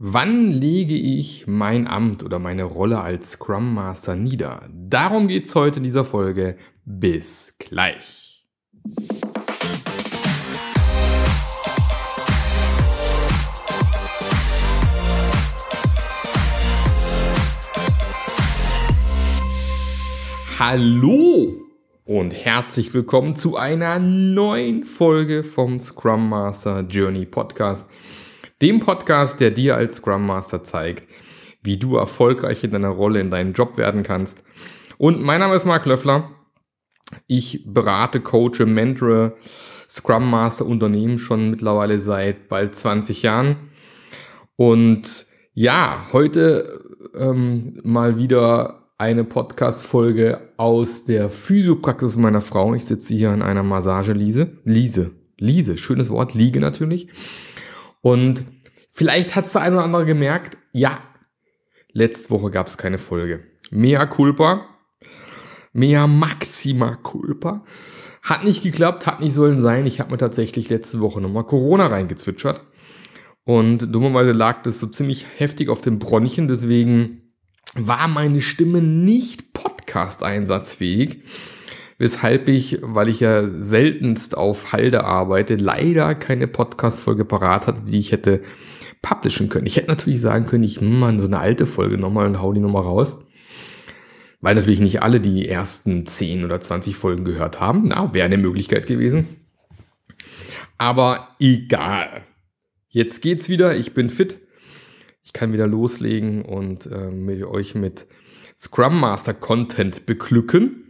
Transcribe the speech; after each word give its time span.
Wann 0.00 0.52
lege 0.52 0.94
ich 0.94 1.48
mein 1.48 1.88
Amt 1.88 2.22
oder 2.22 2.38
meine 2.38 2.62
Rolle 2.62 3.00
als 3.00 3.32
Scrum 3.32 3.74
Master 3.74 4.14
nieder? 4.14 4.62
Darum 4.72 5.26
geht's 5.26 5.56
heute 5.56 5.78
in 5.78 5.82
dieser 5.82 6.04
Folge. 6.04 6.56
Bis 6.84 7.56
gleich. 7.58 8.46
Hallo 20.60 21.54
und 22.04 22.30
herzlich 22.30 22.94
willkommen 22.94 23.34
zu 23.34 23.56
einer 23.56 23.98
neuen 23.98 24.84
Folge 24.84 25.42
vom 25.42 25.80
Scrum 25.80 26.28
Master 26.28 26.82
Journey 26.82 27.26
Podcast 27.26 27.88
dem 28.62 28.80
Podcast, 28.80 29.40
der 29.40 29.50
dir 29.50 29.76
als 29.76 29.96
Scrum 29.96 30.26
Master 30.26 30.62
zeigt, 30.62 31.08
wie 31.62 31.76
du 31.76 31.96
erfolgreich 31.96 32.64
in 32.64 32.72
deiner 32.72 32.88
Rolle 32.88 33.20
in 33.20 33.30
deinem 33.30 33.52
Job 33.52 33.76
werden 33.76 34.02
kannst. 34.02 34.42
Und 34.96 35.22
mein 35.22 35.40
Name 35.40 35.54
ist 35.54 35.64
Marc 35.64 35.86
Löffler. 35.86 36.30
Ich 37.26 37.64
berate, 37.66 38.20
coache, 38.20 38.66
mentore 38.66 39.36
Scrum 39.88 40.28
Master 40.28 40.66
Unternehmen 40.66 41.18
schon 41.18 41.50
mittlerweile 41.50 41.98
seit 42.00 42.48
bald 42.48 42.74
20 42.74 43.22
Jahren. 43.22 43.56
Und 44.56 45.26
ja, 45.54 46.06
heute 46.12 46.80
ähm, 47.14 47.80
mal 47.82 48.18
wieder 48.18 48.90
eine 48.98 49.24
Podcast-Folge 49.24 50.40
aus 50.56 51.04
der 51.04 51.30
Physiopraxis 51.30 52.16
meiner 52.16 52.40
Frau. 52.40 52.74
Ich 52.74 52.84
sitze 52.84 53.14
hier 53.14 53.32
in 53.32 53.42
einer 53.42 53.62
Massage-Liese. 53.62 54.58
Liese. 54.64 55.12
Liese, 55.38 55.78
schönes 55.78 56.10
Wort, 56.10 56.34
Liege 56.34 56.60
natürlich. 56.60 57.08
Und 58.00 58.44
vielleicht 58.90 59.34
hat 59.34 59.46
es 59.46 59.52
der 59.52 59.62
eine 59.62 59.76
oder 59.76 59.84
andere 59.84 60.06
gemerkt, 60.06 60.56
ja, 60.72 61.02
letzte 61.92 62.30
Woche 62.30 62.50
gab 62.50 62.66
es 62.66 62.76
keine 62.76 62.98
Folge. 62.98 63.44
Mea 63.70 64.06
culpa, 64.06 64.66
mea 65.72 66.06
maxima 66.06 66.96
culpa. 66.96 67.64
Hat 68.22 68.44
nicht 68.44 68.62
geklappt, 68.62 69.06
hat 69.06 69.20
nicht 69.20 69.32
sollen 69.32 69.60
sein. 69.60 69.86
Ich 69.86 70.00
habe 70.00 70.10
mir 70.10 70.18
tatsächlich 70.18 70.68
letzte 70.68 71.00
Woche 71.00 71.20
nochmal 71.20 71.44
Corona 71.44 71.86
reingezwitschert. 71.86 72.60
Und 73.44 73.94
dummerweise 73.94 74.32
lag 74.32 74.62
das 74.62 74.78
so 74.78 74.86
ziemlich 74.86 75.26
heftig 75.38 75.70
auf 75.70 75.80
den 75.80 75.98
Bronchien. 75.98 76.48
Deswegen 76.48 77.32
war 77.74 78.06
meine 78.08 78.40
Stimme 78.42 78.82
nicht 78.82 79.54
podcast-einsatzfähig 79.54 81.24
weshalb 81.98 82.48
ich, 82.48 82.78
weil 82.82 83.08
ich 83.08 83.20
ja 83.20 83.48
seltenst 83.48 84.36
auf 84.36 84.72
Halde 84.72 85.04
arbeite, 85.04 85.56
leider 85.56 86.14
keine 86.14 86.46
Podcast-Folge 86.46 87.24
parat 87.24 87.66
hatte, 87.66 87.82
die 87.82 87.98
ich 87.98 88.12
hätte 88.12 88.42
publishen 89.02 89.48
können. 89.48 89.66
Ich 89.66 89.76
hätte 89.76 89.88
natürlich 89.88 90.20
sagen 90.20 90.46
können, 90.46 90.64
ich 90.64 90.80
mal 90.80 91.18
so 91.20 91.26
eine 91.26 91.38
alte 91.38 91.66
Folge 91.66 91.98
nochmal 91.98 92.26
und 92.26 92.40
hau 92.40 92.52
die 92.52 92.60
nochmal 92.60 92.82
raus. 92.82 93.18
Weil 94.40 94.54
natürlich 94.54 94.80
nicht 94.80 95.02
alle 95.02 95.20
die 95.20 95.48
ersten 95.48 96.06
10 96.06 96.44
oder 96.44 96.60
20 96.60 96.94
Folgen 96.94 97.24
gehört 97.24 97.58
haben. 97.58 97.86
Na, 97.86 98.14
wäre 98.14 98.26
eine 98.26 98.38
Möglichkeit 98.38 98.86
gewesen. 98.86 99.26
Aber 100.78 101.36
egal. 101.40 102.22
Jetzt 102.88 103.20
geht's 103.20 103.48
wieder. 103.48 103.76
Ich 103.76 103.94
bin 103.94 104.10
fit. 104.10 104.38
Ich 105.24 105.32
kann 105.32 105.52
wieder 105.52 105.66
loslegen 105.66 106.44
und 106.44 106.86
äh, 106.86 107.10
mit 107.10 107.42
euch 107.44 107.74
mit 107.74 108.06
Scrum 108.56 109.00
Master 109.00 109.34
Content 109.34 110.06
beglücken. 110.06 110.87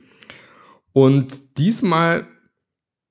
Und 0.92 1.58
diesmal 1.58 2.26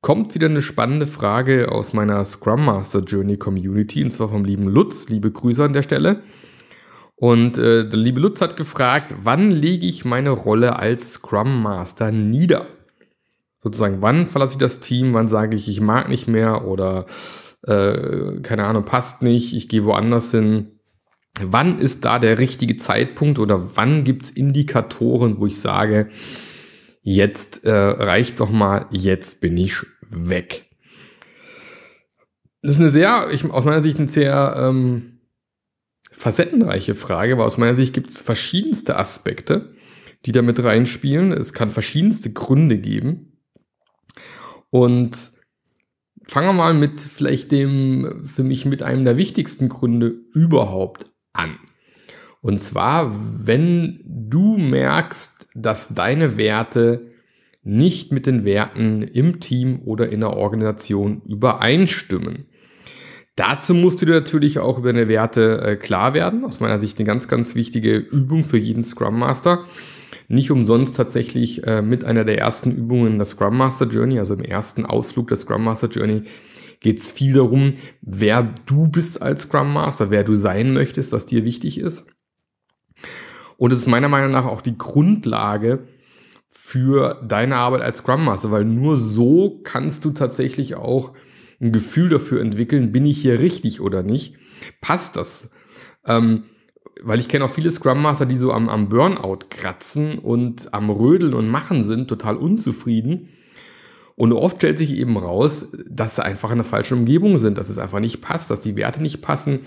kommt 0.02 0.36
wieder 0.36 0.48
eine 0.48 0.62
spannende 0.62 1.08
Frage 1.08 1.72
aus 1.72 1.94
meiner 1.94 2.24
Scrum 2.24 2.66
Master 2.66 3.00
Journey 3.00 3.38
Community, 3.38 4.04
und 4.04 4.12
zwar 4.12 4.30
vom 4.30 4.46
lieben 4.46 4.68
Lutz. 4.68 5.10
Liebe 5.10 5.32
Grüße 5.32 5.64
an 5.64 5.74
der 5.74 5.84
Stelle. 5.84 6.24
Und 7.16 7.58
äh, 7.58 7.90
der 7.90 8.00
liebe 8.00 8.20
Lutz 8.20 8.42
hat 8.42 8.58
gefragt, 8.58 9.16
wann 9.24 9.50
lege 9.50 9.88
ich 9.88 10.06
meine 10.06 10.30
Rolle 10.30 10.78
als 10.78 11.14
Scrum 11.14 11.64
Master 11.64 12.12
nieder? 12.12 12.68
Sozusagen, 13.64 14.02
wann 14.02 14.28
verlasse 14.28 14.54
ich 14.54 14.60
das 14.60 14.80
Team, 14.80 15.14
wann 15.14 15.28
sage 15.28 15.58
ich, 15.58 15.68
ich 15.68 15.82
mag 15.82 16.10
nicht 16.10 16.28
mehr 16.28 16.68
oder 16.68 17.08
äh, 17.64 18.40
keine 18.42 18.66
Ahnung, 18.66 18.86
passt 18.86 19.24
nicht, 19.24 19.54
ich 19.54 19.68
gehe 19.68 19.84
woanders 19.84 20.32
hin. 20.32 20.80
Wann 21.42 21.80
ist 21.80 22.06
da 22.06 22.20
der 22.20 22.40
richtige 22.40 22.76
Zeitpunkt 22.78 23.40
oder 23.40 23.76
wann 23.76 24.04
gibt 24.04 24.26
es 24.26 24.30
Indikatoren, 24.30 25.40
wo 25.40 25.48
ich 25.48 25.60
sage, 25.60 26.10
jetzt 27.10 27.64
äh, 27.64 27.72
reicht's 27.72 28.42
auch 28.42 28.50
mal, 28.50 28.86
jetzt 28.92 29.40
bin 29.40 29.56
ich 29.58 29.78
weg. 30.10 30.66
Das 32.62 32.74
ist 32.74 32.82
eine 32.82 32.90
sehr, 32.90 33.30
ich, 33.32 33.50
aus 33.50 33.64
meiner 33.64 33.82
Sicht 33.82 33.98
eine 33.98 34.10
sehr 34.10 34.56
ähm, 34.58 35.22
facettenreiche 36.12 36.96
Frage, 36.96 37.38
weil 37.38 37.46
aus 37.46 37.58
meiner 37.58 37.76
Sicht 37.76 37.94
gibt 37.94 38.10
es 38.10 38.22
verschiedenste 38.22 38.98
Aspekte, 38.98 39.74
die 40.26 40.34
da 40.34 40.42
mit 40.42 40.62
reinspielen. 40.62 41.32
Es 41.32 41.54
kann 41.54 41.70
verschiedenste 41.70 42.34
Gründe 42.34 42.78
geben. 42.78 43.40
Und 44.70 45.32
fangen 46.28 46.50
wir 46.50 46.54
mal 46.54 46.74
mit 46.74 47.00
vielleicht 47.00 47.54
dem, 47.54 48.22
für 48.26 48.44
mich 48.44 48.66
mit 48.66 48.84
einem 48.84 49.06
der 49.06 49.16
wichtigsten 49.16 49.70
Gründe 49.70 50.14
überhaupt 50.34 51.06
an. 51.32 51.58
Und 52.42 52.60
zwar, 52.60 53.14
wenn 53.48 54.02
du 54.04 54.58
merkst, 54.58 55.37
dass 55.58 55.94
deine 55.94 56.38
Werte 56.38 57.12
nicht 57.64 58.12
mit 58.12 58.26
den 58.26 58.46
Werten 58.46 59.02
im 59.02 59.40
Team 59.40 59.82
oder 59.84 60.10
in 60.10 60.22
der 60.22 60.38
Organisation 60.38 61.22
übereinstimmen. 61.28 62.46
Dazu 63.36 63.74
musst 63.74 64.02
du 64.02 64.06
dir 64.06 64.14
natürlich 64.14 64.60
auch 64.60 64.80
über 64.80 64.94
deine 64.94 65.08
Werte 65.08 65.62
äh, 65.62 65.76
klar 65.76 66.14
werden. 66.14 66.46
Aus 66.46 66.60
meiner 66.60 66.80
Sicht 66.80 66.98
eine 66.98 67.06
ganz, 67.06 67.28
ganz 67.28 67.56
wichtige 67.56 67.98
Übung 67.98 68.44
für 68.44 68.58
jeden 68.58 68.84
Scrum 68.84 69.20
Master. 69.20 69.66
Nicht 70.28 70.50
umsonst 70.50 70.96
tatsächlich 70.96 71.66
äh, 71.66 71.82
mit 71.82 72.04
einer 72.04 72.24
der 72.24 72.38
ersten 72.38 72.72
Übungen 72.72 73.18
der 73.18 73.26
Scrum 73.26 73.58
Master 73.58 73.86
Journey, 73.88 74.18
also 74.18 74.34
im 74.34 74.44
ersten 74.44 74.86
Ausflug 74.86 75.28
der 75.28 75.38
Scrum 75.38 75.64
Master 75.64 75.88
Journey, 75.88 76.24
geht 76.80 77.00
es 77.00 77.12
viel 77.12 77.34
darum, 77.34 77.74
wer 78.02 78.56
du 78.66 78.88
bist 78.88 79.22
als 79.22 79.44
Scrum 79.44 79.74
Master, 79.74 80.10
wer 80.10 80.24
du 80.24 80.36
sein 80.36 80.74
möchtest, 80.74 81.12
was 81.12 81.26
dir 81.26 81.44
wichtig 81.44 81.80
ist. 81.80 82.08
Und 83.58 83.74
es 83.74 83.80
ist 83.80 83.88
meiner 83.88 84.08
Meinung 84.08 84.32
nach 84.32 84.46
auch 84.46 84.62
die 84.62 84.78
Grundlage 84.78 85.88
für 86.50 87.22
deine 87.28 87.56
Arbeit 87.56 87.82
als 87.82 88.00
Scrum 88.00 88.26
Master, 88.26 88.52
weil 88.52 88.66
nur 88.66 88.98
so 88.98 89.62
kannst 89.64 90.06
du 90.06 90.12
tatsächlich 90.12 90.76
auch 90.76 91.14
ein 91.60 91.72
Gefühl 91.72 92.10
dafür 92.10 92.42
entwickeln, 92.42 92.92
bin 92.92 93.06
ich 93.06 93.22
hier 93.22 93.40
richtig 93.40 93.82
oder 93.82 94.04
nicht? 94.04 94.36
Passt 94.82 95.18
das? 95.18 95.52
Ähm, 96.06 96.44
weil 97.04 97.20
ich 97.20 97.30
kenne 97.30 97.46
auch 97.46 97.52
viele 97.52 97.72
Scrum 97.72 98.02
Master, 98.02 98.26
die 98.26 98.36
so 98.36 98.52
am, 98.52 98.70
am 98.70 98.90
Burnout 98.90 99.40
kratzen 99.50 100.20
und 100.20 100.74
am 100.74 100.90
Rödeln 100.90 101.34
und 101.34 101.48
Machen 101.48 101.84
sind, 101.84 102.08
total 102.08 102.38
unzufrieden. 102.38 103.30
Und 104.16 104.34
oft 104.34 104.58
stellt 104.58 104.80
sich 104.80 104.96
eben 104.96 105.16
raus, 105.16 105.72
dass 105.88 106.16
sie 106.16 106.26
einfach 106.26 106.50
in 106.50 106.58
der 106.58 106.66
falschen 106.66 107.00
Umgebung 107.00 107.38
sind, 107.38 107.58
dass 107.58 107.70
es 107.70 107.78
einfach 107.78 108.00
nicht 108.00 108.22
passt, 108.22 108.50
dass 108.50 108.60
die 108.60 108.76
Werte 108.76 109.02
nicht 109.02 109.22
passen 109.22 109.60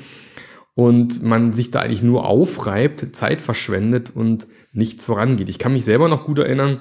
und 0.81 1.23
man 1.23 1.53
sich 1.53 1.71
da 1.71 1.81
eigentlich 1.81 2.03
nur 2.03 2.27
aufreibt, 2.27 3.15
Zeit 3.15 3.43
verschwendet 3.43 4.13
und 4.15 4.47
nichts 4.73 5.05
vorangeht. 5.05 5.51
Ich 5.51 5.59
kann 5.59 5.75
mich 5.75 5.85
selber 5.85 6.09
noch 6.09 6.25
gut 6.25 6.39
erinnern, 6.39 6.81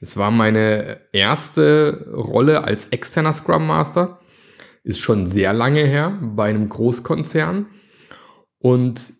es 0.00 0.16
war 0.16 0.30
meine 0.30 0.98
erste 1.12 2.06
Rolle 2.14 2.64
als 2.64 2.86
externer 2.86 3.34
Scrum 3.34 3.66
Master, 3.66 4.18
ist 4.82 4.98
schon 4.98 5.26
sehr 5.26 5.52
lange 5.52 5.84
her 5.84 6.18
bei 6.22 6.48
einem 6.48 6.70
Großkonzern 6.70 7.66
und 8.60 9.12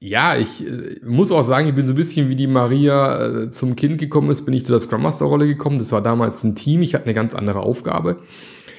ja, 0.00 0.38
ich 0.38 0.66
äh, 0.66 0.98
muss 1.04 1.30
auch 1.30 1.42
sagen, 1.42 1.68
ich 1.68 1.74
bin 1.74 1.86
so 1.86 1.92
ein 1.92 1.96
bisschen 1.96 2.30
wie 2.30 2.36
die 2.36 2.46
Maria 2.46 3.26
äh, 3.26 3.50
zum 3.50 3.76
Kind 3.76 3.98
gekommen 3.98 4.30
ist, 4.30 4.46
bin 4.46 4.54
ich 4.54 4.64
zu 4.64 4.72
der 4.72 4.80
Scrum 4.80 5.02
Master 5.02 5.26
Rolle 5.26 5.46
gekommen. 5.46 5.78
Das 5.78 5.92
war 5.92 6.02
damals 6.02 6.42
ein 6.42 6.56
Team, 6.56 6.82
ich 6.82 6.94
hatte 6.94 7.04
eine 7.04 7.14
ganz 7.14 7.34
andere 7.34 7.60
Aufgabe. 7.60 8.18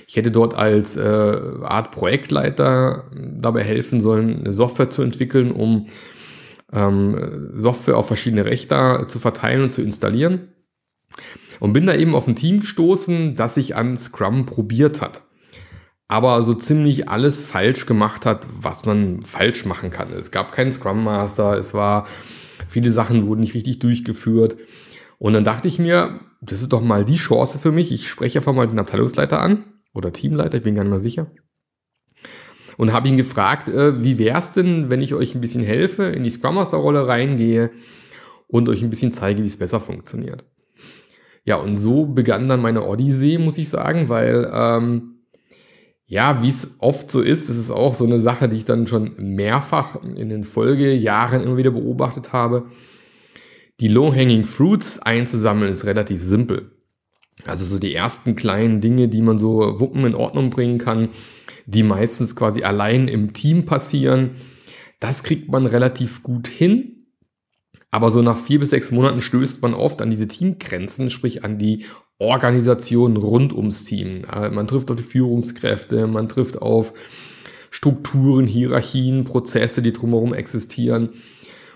Ich 0.08 0.16
hätte 0.16 0.32
dort 0.32 0.54
als 0.54 0.96
äh, 0.96 1.02
Art 1.02 1.92
Projektleiter 1.92 3.06
dabei 3.14 3.64
helfen 3.64 4.02
sollen, 4.02 4.40
eine 4.40 4.52
Software 4.52 4.90
zu 4.90 5.02
entwickeln, 5.02 5.52
um 5.52 5.88
ähm, 6.72 7.50
Software 7.54 7.98
auf 7.98 8.08
verschiedene 8.08 8.46
Rechter 8.46 9.08
zu 9.08 9.20
verteilen 9.20 9.64
und 9.64 9.72
zu 9.72 9.82
installieren. 9.82 10.50
Und 11.60 11.74
bin 11.74 11.86
da 11.86 11.96
eben 11.96 12.16
auf 12.16 12.28
ein 12.28 12.36
Team 12.36 12.60
gestoßen, 12.60 13.36
das 13.36 13.56
sich 13.56 13.76
an 13.76 13.96
Scrum 13.96 14.46
probiert 14.46 15.00
hat. 15.02 15.22
Aber 16.08 16.42
so 16.42 16.54
ziemlich 16.54 17.08
alles 17.08 17.42
falsch 17.42 17.86
gemacht 17.86 18.26
hat, 18.26 18.48
was 18.60 18.86
man 18.86 19.22
falsch 19.24 19.66
machen 19.66 19.90
kann. 19.90 20.12
Es 20.12 20.32
gab 20.32 20.52
keinen 20.52 20.74
Scrum 20.74 21.04
Master, 21.04 21.58
es 21.58 21.74
war, 21.74 22.08
viele 22.68 22.92
Sachen 22.92 23.28
wurden 23.28 23.42
nicht 23.42 23.54
richtig 23.54 23.80
durchgeführt. 23.80 24.58
Und 25.20 25.34
dann 25.34 25.46
dachte 25.46 25.68
ich 25.68 25.80
mir, 25.80 26.20
das 26.42 26.60
ist 26.60 26.74
doch 26.74 26.82
mal 26.82 27.06
die 27.06 27.16
Chance 27.16 27.58
für 27.58 27.72
mich. 27.72 27.92
Ich 27.94 28.10
spreche 28.10 28.40
einfach 28.40 28.54
mal 28.54 28.68
den 28.68 28.80
Abteilungsleiter 28.80 29.42
an 29.42 29.64
oder 29.94 30.12
Teamleiter, 30.12 30.58
ich 30.58 30.64
bin 30.64 30.76
gar 30.76 30.84
nicht 30.84 30.92
mehr 30.92 31.00
sicher. 31.00 31.32
Und 32.78 32.92
habe 32.92 33.08
ihn 33.08 33.18
gefragt, 33.18 33.70
äh, 33.70 34.04
wie 34.04 34.18
wäre 34.18 34.40
es 34.40 34.52
denn, 34.52 34.90
wenn 34.90 35.02
ich 35.02 35.14
euch 35.14 35.36
ein 35.36 35.42
bisschen 35.42 35.64
helfe, 35.64 36.06
in 36.06 36.24
die 36.24 36.32
Scrum 36.32 36.56
Master 36.56 36.78
Rolle 36.78 37.08
reingehe 37.08 37.72
und 38.48 38.68
euch 38.70 38.82
ein 38.82 38.90
bisschen 38.90 39.12
zeige, 39.12 39.44
wie 39.44 39.48
es 39.48 39.58
besser 39.58 39.80
funktioniert. 39.80 40.44
Ja, 41.46 41.58
und 41.58 41.76
so 41.76 42.06
begann 42.06 42.48
dann 42.48 42.62
meine 42.62 42.88
Odyssee, 42.88 43.38
muss 43.38 43.58
ich 43.58 43.70
sagen, 43.70 44.10
weil 44.10 44.50
ähm, 44.54 45.14
ja, 46.06 46.42
wie 46.42 46.50
es 46.50 46.76
oft 46.80 47.10
so 47.10 47.22
ist, 47.22 47.50
das 47.50 47.58
ist 47.58 47.72
auch 47.72 47.96
so 47.96 48.06
eine 48.06 48.20
Sache, 48.20 48.48
die 48.48 48.58
ich 48.58 48.66
dann 48.66 48.88
schon 48.88 49.14
mehrfach 49.18 50.02
in 50.04 50.30
den 50.30 50.44
Folgejahren 50.44 51.42
immer 51.42 51.58
wieder 51.58 51.72
beobachtet 51.72 52.34
habe. 52.34 52.68
Die 53.80 53.88
Low-Hanging 53.88 54.44
Fruits 54.44 55.00
einzusammeln 55.00 55.72
ist 55.72 55.86
relativ 55.86 56.22
simpel. 56.22 56.73
Also 57.46 57.66
so 57.66 57.80
die 57.80 57.94
ersten 57.94 58.36
kleinen 58.36 58.82
Dinge, 58.82 59.08
die 59.08 59.22
man 59.22 59.38
so 59.38 59.80
wuppen 59.80 60.06
in 60.06 60.16
Ordnung 60.16 60.50
bringen 60.50 60.78
kann, 60.78 61.10
die 61.66 61.84
meistens 61.84 62.36
quasi 62.36 62.64
allein 62.64 63.08
im 63.08 63.34
Team 63.34 63.66
passieren, 63.66 64.32
das 65.00 65.24
kriegt 65.24 65.50
man 65.52 65.66
relativ 65.66 66.24
gut 66.24 66.48
hin. 66.48 67.08
Aber 67.92 68.10
so 68.10 68.22
nach 68.22 68.38
vier 68.38 68.60
bis 68.60 68.72
sechs 68.72 68.92
Monaten 68.92 69.22
stößt 69.22 69.62
man 69.62 69.74
oft 69.74 70.02
an 70.02 70.10
diese 70.10 70.28
Teamgrenzen, 70.28 71.10
sprich 71.10 71.44
an 71.44 71.60
die 71.60 71.86
Organisation 72.18 73.18
rund 73.18 73.54
ums 73.54 73.84
Team. 73.84 74.24
Äh, 74.32 74.50
man 74.50 74.68
trifft 74.68 74.90
auf 74.90 74.98
die 74.98 75.04
Führungskräfte, 75.04 76.08
man 76.08 76.30
trifft 76.30 76.62
auf 76.62 76.94
Strukturen, 77.70 78.46
Hierarchien, 78.46 79.26
Prozesse, 79.26 79.82
die 79.82 79.94
drumherum 79.94 80.34
existieren. 80.34 81.10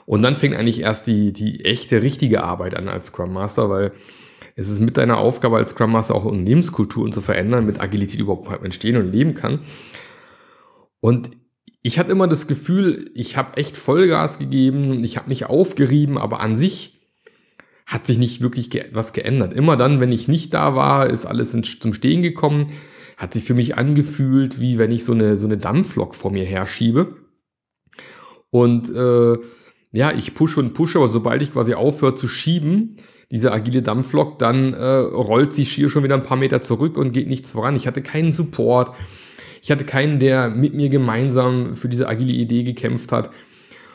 Und 0.05 0.21
dann 0.21 0.35
fängt 0.35 0.55
eigentlich 0.55 0.81
erst 0.81 1.07
die, 1.07 1.33
die 1.33 1.65
echte, 1.65 2.01
richtige 2.01 2.43
Arbeit 2.43 2.75
an 2.75 2.87
als 2.87 3.07
Scrum 3.07 3.33
Master, 3.33 3.69
weil 3.69 3.91
es 4.57 4.69
ist 4.69 4.79
mit 4.79 4.97
deiner 4.97 5.19
Aufgabe 5.19 5.57
als 5.57 5.69
Scrum 5.69 5.91
Master 5.91 6.15
auch 6.15 6.25
Unternehmenskulturen 6.25 7.11
zu 7.11 7.21
verändern, 7.21 7.67
mit 7.67 7.79
Agilität 7.79 8.19
überhaupt 8.19 8.65
entstehen 8.65 8.97
und 8.97 9.11
leben 9.11 9.35
kann. 9.35 9.59
Und 10.99 11.29
ich 11.83 11.99
hatte 11.99 12.11
immer 12.11 12.27
das 12.27 12.47
Gefühl, 12.47 13.11
ich 13.13 13.37
habe 13.37 13.55
echt 13.57 13.77
Vollgas 13.77 14.39
gegeben, 14.39 15.03
ich 15.03 15.15
habe 15.15 15.29
mich 15.29 15.45
aufgerieben, 15.45 16.17
aber 16.17 16.39
an 16.39 16.55
sich 16.55 16.99
hat 17.85 18.07
sich 18.07 18.17
nicht 18.17 18.41
wirklich 18.41 18.71
ge 18.71 18.85
was 18.91 19.13
geändert. 19.13 19.53
Immer 19.53 19.77
dann, 19.77 19.99
wenn 19.99 20.11
ich 20.11 20.27
nicht 20.27 20.55
da 20.55 20.75
war, 20.75 21.07
ist 21.07 21.27
alles 21.27 21.53
in, 21.53 21.63
zum 21.63 21.93
Stehen 21.93 22.23
gekommen, 22.23 22.71
hat 23.15 23.35
sich 23.35 23.43
für 23.43 23.53
mich 23.53 23.77
angefühlt, 23.77 24.59
wie 24.59 24.79
wenn 24.79 24.91
ich 24.91 25.05
so 25.05 25.13
eine, 25.13 25.37
so 25.37 25.45
eine 25.45 25.57
Dampflok 25.57 26.15
vor 26.15 26.31
mir 26.31 26.45
herschiebe. 26.45 27.15
Und 28.49 28.89
äh, 28.89 29.37
ja, 29.91 30.11
ich 30.11 30.33
pushe 30.33 30.59
und 30.59 30.73
pushe, 30.73 30.97
aber 30.97 31.09
sobald 31.09 31.43
ich 31.43 31.53
quasi 31.53 31.75
aufhöre 31.75 32.15
zu 32.15 32.27
schieben, 32.27 32.97
diese 33.31 33.51
agile 33.51 33.81
Dampflok, 33.81 34.39
dann 34.39 34.73
äh, 34.73 34.85
rollt 34.85 35.53
sie 35.53 35.65
schier 35.65 35.89
schon 35.89 36.03
wieder 36.03 36.15
ein 36.15 36.23
paar 36.23 36.37
Meter 36.37 36.61
zurück 36.61 36.97
und 36.97 37.11
geht 37.11 37.27
nichts 37.27 37.51
voran. 37.51 37.75
Ich 37.75 37.87
hatte 37.87 38.01
keinen 38.01 38.31
Support. 38.31 38.95
Ich 39.61 39.71
hatte 39.71 39.85
keinen, 39.85 40.19
der 40.19 40.49
mit 40.49 40.73
mir 40.73 40.89
gemeinsam 40.89 41.75
für 41.75 41.89
diese 41.89 42.07
agile 42.07 42.31
Idee 42.31 42.63
gekämpft 42.63 43.11
hat. 43.11 43.31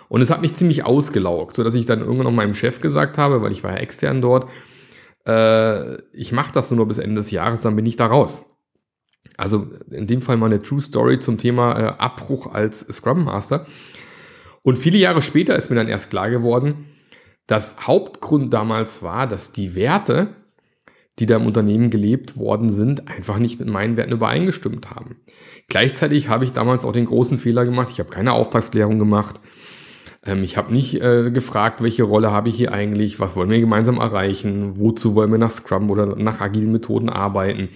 Und 0.09 0.21
es 0.21 0.29
hat 0.29 0.43
mich 0.43 0.53
ziemlich 0.53 0.85
ausgelaugt, 0.85 1.57
sodass 1.57 1.75
ich 1.75 1.87
dann 1.87 2.01
irgendwann 2.01 2.25
noch 2.25 2.33
meinem 2.33 2.55
Chef 2.55 2.83
gesagt 2.83 3.17
habe, 3.17 3.41
weil 3.41 3.53
ich 3.53 3.65
war 3.65 3.73
ja 3.73 3.79
extern 3.79 4.21
dort, 4.21 4.51
äh, 5.27 5.97
ich 6.13 6.33
mache 6.33 6.53
das 6.53 6.71
nur 6.71 6.79
noch 6.79 6.87
bis 6.87 6.99
Ende 6.99 7.17
des 7.17 7.31
Jahres, 7.31 7.63
dann 7.63 7.77
bin 7.77 7.87
ich 7.87 7.97
da 7.97 8.07
raus. 8.07 8.45
Also 9.39 9.69
in 9.91 10.07
dem 10.07 10.21
Fall 10.21 10.37
mal 10.37 10.47
eine 10.47 10.63
True 10.63 10.83
Story 10.83 11.19
zum 11.19 11.39
Thema 11.39 11.79
äh, 11.79 11.85
Abbruch 11.99 12.53
als 12.53 12.81
Scrum 12.81 13.25
Master. 13.25 13.67
Und 14.63 14.79
viele 14.79 14.99
Jahre 14.99 15.23
später 15.23 15.57
ist 15.57 15.71
mir 15.71 15.77
dann 15.77 15.89
erst 15.89 16.11
klar 16.11 16.29
geworden, 16.29 16.92
dass 17.47 17.87
Hauptgrund 17.87 18.53
damals 18.53 19.03
war, 19.03 19.27
dass 19.27 19.53
die 19.53 19.75
Werte, 19.75 20.37
die 21.19 21.27
da 21.27 21.37
im 21.37 21.47
Unternehmen 21.47 21.91
gelebt 21.91 22.37
worden 22.39 22.71
sind, 22.71 23.09
einfach 23.09 23.39
nicht 23.39 23.59
mit 23.59 23.69
meinen 23.69 23.97
Werten 23.97 24.13
übereingestimmt 24.13 24.91
haben. 24.91 25.17
Gleichzeitig 25.69 26.29
habe 26.29 26.45
ich 26.45 26.53
damals 26.53 26.85
auch 26.85 26.93
den 26.93 27.05
großen 27.05 27.39
Fehler 27.39 27.65
gemacht, 27.65 27.91
ich 27.91 28.01
habe 28.01 28.11
keine 28.11 28.33
Auftragsklärung 28.33 28.99
gemacht, 28.99 29.41
ähm, 30.25 30.43
ich 30.43 30.57
habe 30.57 30.73
nicht 30.73 31.01
äh, 31.01 31.31
gefragt, 31.31 31.83
welche 31.83 32.05
Rolle 32.05 32.31
habe 32.31 32.49
ich 32.49 32.57
hier 32.57 32.73
eigentlich, 32.73 33.21
was 33.21 33.37
wollen 33.37 33.51
wir 33.51 33.61
gemeinsam 33.61 33.99
erreichen, 33.99 34.79
wozu 34.79 35.15
wollen 35.15 35.31
wir 35.31 35.39
nach 35.39 35.51
Scrum 35.51 35.91
oder 35.91 36.17
nach 36.17 36.41
agilen 36.41 36.73
Methoden 36.73 37.09
arbeiten. 37.09 37.69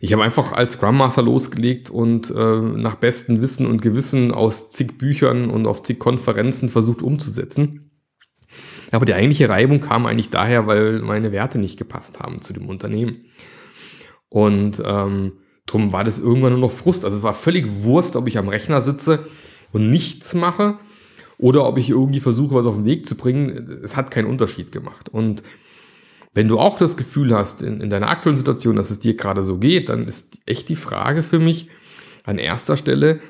Ich 0.00 0.12
habe 0.12 0.24
einfach 0.24 0.50
als 0.52 0.72
Scrum 0.74 0.96
Master 0.96 1.22
losgelegt 1.22 1.88
und 1.88 2.28
äh, 2.30 2.60
nach 2.60 2.96
bestem 2.96 3.40
Wissen 3.40 3.66
und 3.66 3.82
Gewissen 3.82 4.32
aus 4.32 4.70
zig 4.70 4.98
Büchern 4.98 5.48
und 5.48 5.66
auf 5.66 5.82
zig 5.82 6.00
Konferenzen 6.00 6.68
versucht 6.68 7.02
umzusetzen. 7.02 7.81
Aber 8.92 9.06
die 9.06 9.14
eigentliche 9.14 9.48
Reibung 9.48 9.80
kam 9.80 10.06
eigentlich 10.06 10.30
daher, 10.30 10.66
weil 10.66 11.00
meine 11.00 11.32
Werte 11.32 11.58
nicht 11.58 11.78
gepasst 11.78 12.20
haben 12.20 12.42
zu 12.42 12.52
dem 12.52 12.68
Unternehmen. 12.68 13.24
Und 14.28 14.82
ähm, 14.84 15.32
drum 15.66 15.92
war 15.92 16.04
das 16.04 16.18
irgendwann 16.18 16.52
nur 16.52 16.60
noch 16.60 16.70
Frust. 16.70 17.04
Also 17.04 17.16
es 17.16 17.22
war 17.22 17.34
völlig 17.34 17.66
Wurst, 17.82 18.16
ob 18.16 18.28
ich 18.28 18.38
am 18.38 18.48
Rechner 18.48 18.80
sitze 18.80 19.26
und 19.72 19.90
nichts 19.90 20.34
mache 20.34 20.78
oder 21.38 21.66
ob 21.66 21.78
ich 21.78 21.90
irgendwie 21.90 22.20
versuche, 22.20 22.54
was 22.54 22.66
auf 22.66 22.76
den 22.76 22.84
Weg 22.84 23.06
zu 23.06 23.14
bringen, 23.14 23.80
es 23.82 23.96
hat 23.96 24.10
keinen 24.10 24.26
Unterschied 24.26 24.72
gemacht. 24.72 25.08
Und 25.08 25.42
wenn 26.34 26.48
du 26.48 26.58
auch 26.58 26.78
das 26.78 26.96
Gefühl 26.96 27.34
hast, 27.34 27.62
in, 27.62 27.80
in 27.80 27.90
deiner 27.90 28.08
aktuellen 28.08 28.36
Situation, 28.36 28.76
dass 28.76 28.90
es 28.90 29.00
dir 29.00 29.16
gerade 29.16 29.42
so 29.42 29.58
geht, 29.58 29.88
dann 29.88 30.06
ist 30.06 30.38
echt 30.46 30.68
die 30.68 30.76
Frage 30.76 31.22
für 31.22 31.38
mich 31.38 31.68
an 32.24 32.38
erster 32.38 32.76
Stelle, 32.76 33.20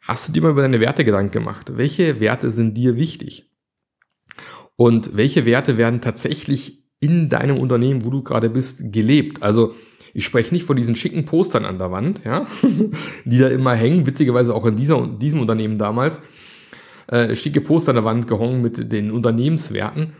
hast 0.00 0.28
du 0.28 0.32
dir 0.32 0.42
mal 0.42 0.50
über 0.50 0.62
deine 0.62 0.80
Werte 0.80 1.04
Gedanken 1.04 1.32
gemacht? 1.32 1.76
Welche 1.76 2.20
Werte 2.20 2.50
sind 2.50 2.74
dir 2.76 2.96
wichtig? 2.96 3.51
Und 4.82 5.16
welche 5.16 5.46
Werte 5.46 5.78
werden 5.78 6.00
tatsächlich 6.00 6.82
in 6.98 7.28
deinem 7.28 7.58
Unternehmen, 7.58 8.04
wo 8.04 8.10
du 8.10 8.20
gerade 8.20 8.50
bist, 8.50 8.92
gelebt? 8.92 9.40
Also 9.40 9.76
ich 10.12 10.24
spreche 10.24 10.52
nicht 10.52 10.64
von 10.64 10.76
diesen 10.76 10.96
schicken 10.96 11.24
Postern 11.24 11.64
an 11.64 11.78
der 11.78 11.92
Wand, 11.92 12.22
ja, 12.24 12.48
die 13.24 13.38
da 13.38 13.46
immer 13.46 13.76
hängen, 13.76 14.06
witzigerweise 14.06 14.52
auch 14.52 14.66
in 14.66 14.74
dieser, 14.74 15.06
diesem 15.06 15.38
Unternehmen 15.38 15.78
damals, 15.78 16.18
äh, 17.06 17.36
schicke 17.36 17.60
Poster 17.60 17.90
an 17.90 17.94
der 17.94 18.04
Wand 18.04 18.26
gehangen 18.26 18.60
mit 18.60 18.90
den 18.90 19.12
Unternehmenswerten. 19.12 20.14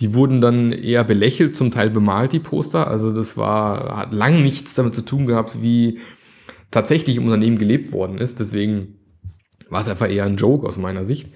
Die 0.00 0.14
wurden 0.14 0.40
dann 0.40 0.72
eher 0.72 1.04
belächelt, 1.04 1.54
zum 1.54 1.70
Teil 1.70 1.90
bemalt, 1.90 2.32
die 2.32 2.40
Poster. 2.40 2.86
Also 2.86 3.12
das 3.12 3.36
war, 3.36 3.98
hat 3.98 4.14
lang 4.14 4.42
nichts 4.42 4.72
damit 4.72 4.94
zu 4.94 5.02
tun 5.02 5.26
gehabt, 5.26 5.60
wie 5.60 5.98
tatsächlich 6.70 7.18
im 7.18 7.26
Unternehmen 7.26 7.58
gelebt 7.58 7.92
worden 7.92 8.16
ist. 8.16 8.40
Deswegen 8.40 8.96
war 9.68 9.82
es 9.82 9.88
einfach 9.88 10.08
eher 10.08 10.24
ein 10.24 10.38
Joke 10.38 10.66
aus 10.66 10.78
meiner 10.78 11.04
Sicht. 11.04 11.28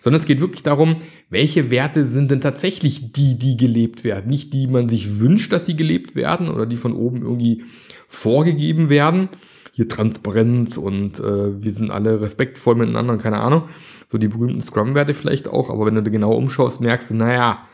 Sondern 0.00 0.20
es 0.20 0.26
geht 0.26 0.40
wirklich 0.40 0.62
darum, 0.62 0.96
welche 1.28 1.70
Werte 1.70 2.04
sind 2.04 2.30
denn 2.30 2.40
tatsächlich 2.40 3.12
die, 3.12 3.38
die 3.38 3.56
gelebt 3.56 4.02
werden. 4.02 4.30
Nicht 4.30 4.52
die 4.54 4.66
man 4.66 4.88
sich 4.88 5.20
wünscht, 5.20 5.52
dass 5.52 5.66
sie 5.66 5.76
gelebt 5.76 6.14
werden 6.14 6.48
oder 6.48 6.66
die 6.66 6.78
von 6.78 6.94
oben 6.94 7.22
irgendwie 7.22 7.64
vorgegeben 8.08 8.88
werden. 8.88 9.28
Hier 9.72 9.88
Transparenz 9.88 10.76
und 10.76 11.20
äh, 11.20 11.62
wir 11.62 11.74
sind 11.74 11.90
alle 11.90 12.20
respektvoll 12.20 12.74
miteinander 12.74 13.18
keine 13.18 13.40
Ahnung 13.40 13.64
so 14.10 14.18
die 14.18 14.28
berühmten 14.28 14.60
Scrum-Werte 14.60 15.14
vielleicht 15.14 15.48
auch, 15.48 15.70
aber 15.70 15.86
wenn 15.86 15.94
du 15.94 16.10
genau 16.10 16.32
umschaust, 16.32 16.80
merkst 16.80 17.10
du, 17.10 17.14
naja, 17.14 17.68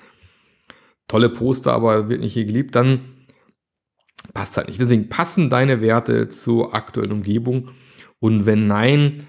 tolle 1.09 1.31
Poster, 1.31 1.73
aber 1.73 2.09
wird 2.09 2.21
nicht 2.21 2.35
hier 2.35 2.45
geliebt, 2.45 2.75
dann 2.75 3.01
passt 4.35 4.57
halt 4.57 4.69
nicht. 4.69 4.81
Deswegen 4.81 5.09
passen 5.09 5.49
deine 5.49 5.81
Werte 5.81 6.29
zur 6.29 6.75
aktuellen 6.75 7.13
Umgebung 7.13 7.71
und 8.19 8.45
wenn 8.45 8.67
nein, 8.67 9.27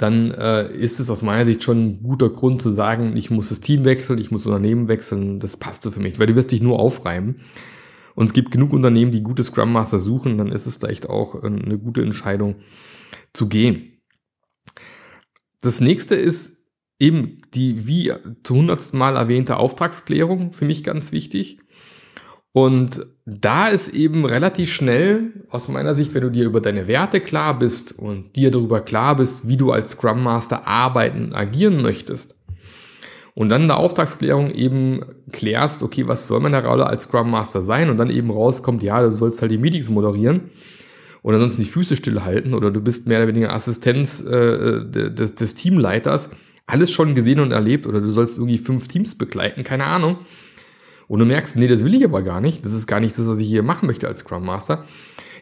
dann 0.00 0.30
äh, 0.30 0.72
ist 0.72 0.98
es 0.98 1.10
aus 1.10 1.20
meiner 1.20 1.44
Sicht 1.44 1.62
schon 1.62 1.84
ein 1.84 2.02
guter 2.02 2.30
Grund 2.30 2.62
zu 2.62 2.70
sagen, 2.70 3.16
ich 3.16 3.30
muss 3.30 3.50
das 3.50 3.60
Team 3.60 3.84
wechseln, 3.84 4.18
ich 4.18 4.30
muss 4.30 4.46
Unternehmen 4.46 4.88
wechseln, 4.88 5.40
das 5.40 5.58
passt 5.58 5.86
für 5.86 6.00
mich, 6.00 6.18
weil 6.18 6.26
du 6.26 6.36
wirst 6.36 6.52
dich 6.52 6.62
nur 6.62 6.78
aufreiben. 6.78 7.40
Und 8.14 8.26
es 8.26 8.32
gibt 8.32 8.50
genug 8.50 8.72
Unternehmen, 8.72 9.12
die 9.12 9.22
gute 9.22 9.44
Scrum 9.44 9.72
Master 9.72 9.98
suchen, 9.98 10.38
dann 10.38 10.52
ist 10.52 10.66
es 10.66 10.76
vielleicht 10.76 11.08
auch 11.08 11.42
eine 11.42 11.78
gute 11.78 12.02
Entscheidung 12.02 12.56
zu 13.32 13.48
gehen. 13.48 14.00
Das 15.60 15.80
nächste 15.80 16.14
ist 16.14 16.64
eben 16.98 17.42
die 17.54 17.86
wie 17.86 18.12
zu 18.42 18.54
hundertsten 18.54 18.98
Mal 18.98 19.16
erwähnte 19.16 19.56
Auftragsklärung 19.56 20.52
für 20.52 20.64
mich 20.64 20.82
ganz 20.82 21.12
wichtig. 21.12 21.58
Und 22.52 23.06
da 23.40 23.68
ist 23.68 23.88
eben 23.88 24.24
relativ 24.24 24.72
schnell, 24.72 25.32
aus 25.50 25.68
meiner 25.68 25.94
Sicht, 25.94 26.14
wenn 26.14 26.22
du 26.22 26.30
dir 26.30 26.44
über 26.44 26.60
deine 26.60 26.88
Werte 26.88 27.20
klar 27.20 27.58
bist 27.58 27.98
und 27.98 28.34
dir 28.36 28.50
darüber 28.50 28.80
klar 28.80 29.16
bist, 29.16 29.46
wie 29.46 29.56
du 29.56 29.72
als 29.72 29.92
Scrum 29.92 30.22
Master 30.22 30.66
arbeiten 30.66 31.32
agieren 31.34 31.82
möchtest, 31.82 32.34
und 33.34 33.48
dann 33.48 33.62
in 33.62 33.68
der 33.68 33.78
Auftragsklärung 33.78 34.50
eben 34.50 35.00
klärst, 35.32 35.82
okay, 35.82 36.06
was 36.06 36.26
soll 36.26 36.40
meine 36.40 36.62
Rolle 36.64 36.86
als 36.86 37.04
Scrum 37.04 37.30
Master 37.30 37.62
sein? 37.62 37.88
Und 37.88 37.96
dann 37.96 38.10
eben 38.10 38.30
rauskommt, 38.30 38.82
ja, 38.82 39.00
du 39.02 39.12
sollst 39.12 39.40
halt 39.40 39.50
die 39.50 39.58
Meetings 39.58 39.88
moderieren 39.88 40.50
oder 41.22 41.36
ansonsten 41.36 41.62
die 41.62 41.68
Füße 41.68 41.96
stillhalten 41.96 42.54
oder 42.54 42.70
du 42.70 42.80
bist 42.80 43.06
mehr 43.06 43.18
oder 43.18 43.28
weniger 43.28 43.52
Assistenz 43.52 44.20
äh, 44.20 44.84
des, 44.84 45.34
des 45.34 45.54
Teamleiters, 45.54 46.30
alles 46.66 46.90
schon 46.90 47.14
gesehen 47.14 47.40
und 47.40 47.52
erlebt 47.52 47.86
oder 47.86 48.00
du 48.00 48.08
sollst 48.08 48.36
irgendwie 48.36 48.58
fünf 48.58 48.88
Teams 48.88 49.14
begleiten, 49.16 49.64
keine 49.64 49.84
Ahnung. 49.84 50.18
Und 51.10 51.18
du 51.18 51.24
merkst, 51.24 51.56
nee, 51.56 51.66
das 51.66 51.82
will 51.82 51.96
ich 51.96 52.04
aber 52.04 52.22
gar 52.22 52.40
nicht. 52.40 52.64
Das 52.64 52.72
ist 52.72 52.86
gar 52.86 53.00
nicht 53.00 53.18
das, 53.18 53.26
was 53.26 53.38
ich 53.38 53.48
hier 53.48 53.64
machen 53.64 53.88
möchte 53.88 54.06
als 54.06 54.20
Scrum 54.20 54.44
Master. 54.44 54.84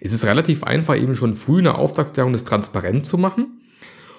Es 0.00 0.14
ist 0.14 0.24
relativ 0.24 0.64
einfach, 0.64 0.96
eben 0.96 1.14
schon 1.14 1.34
früh 1.34 1.58
eine 1.58 1.74
Auftragsklärung 1.74 2.32
das 2.32 2.44
transparent 2.44 3.04
zu 3.04 3.18
machen 3.18 3.60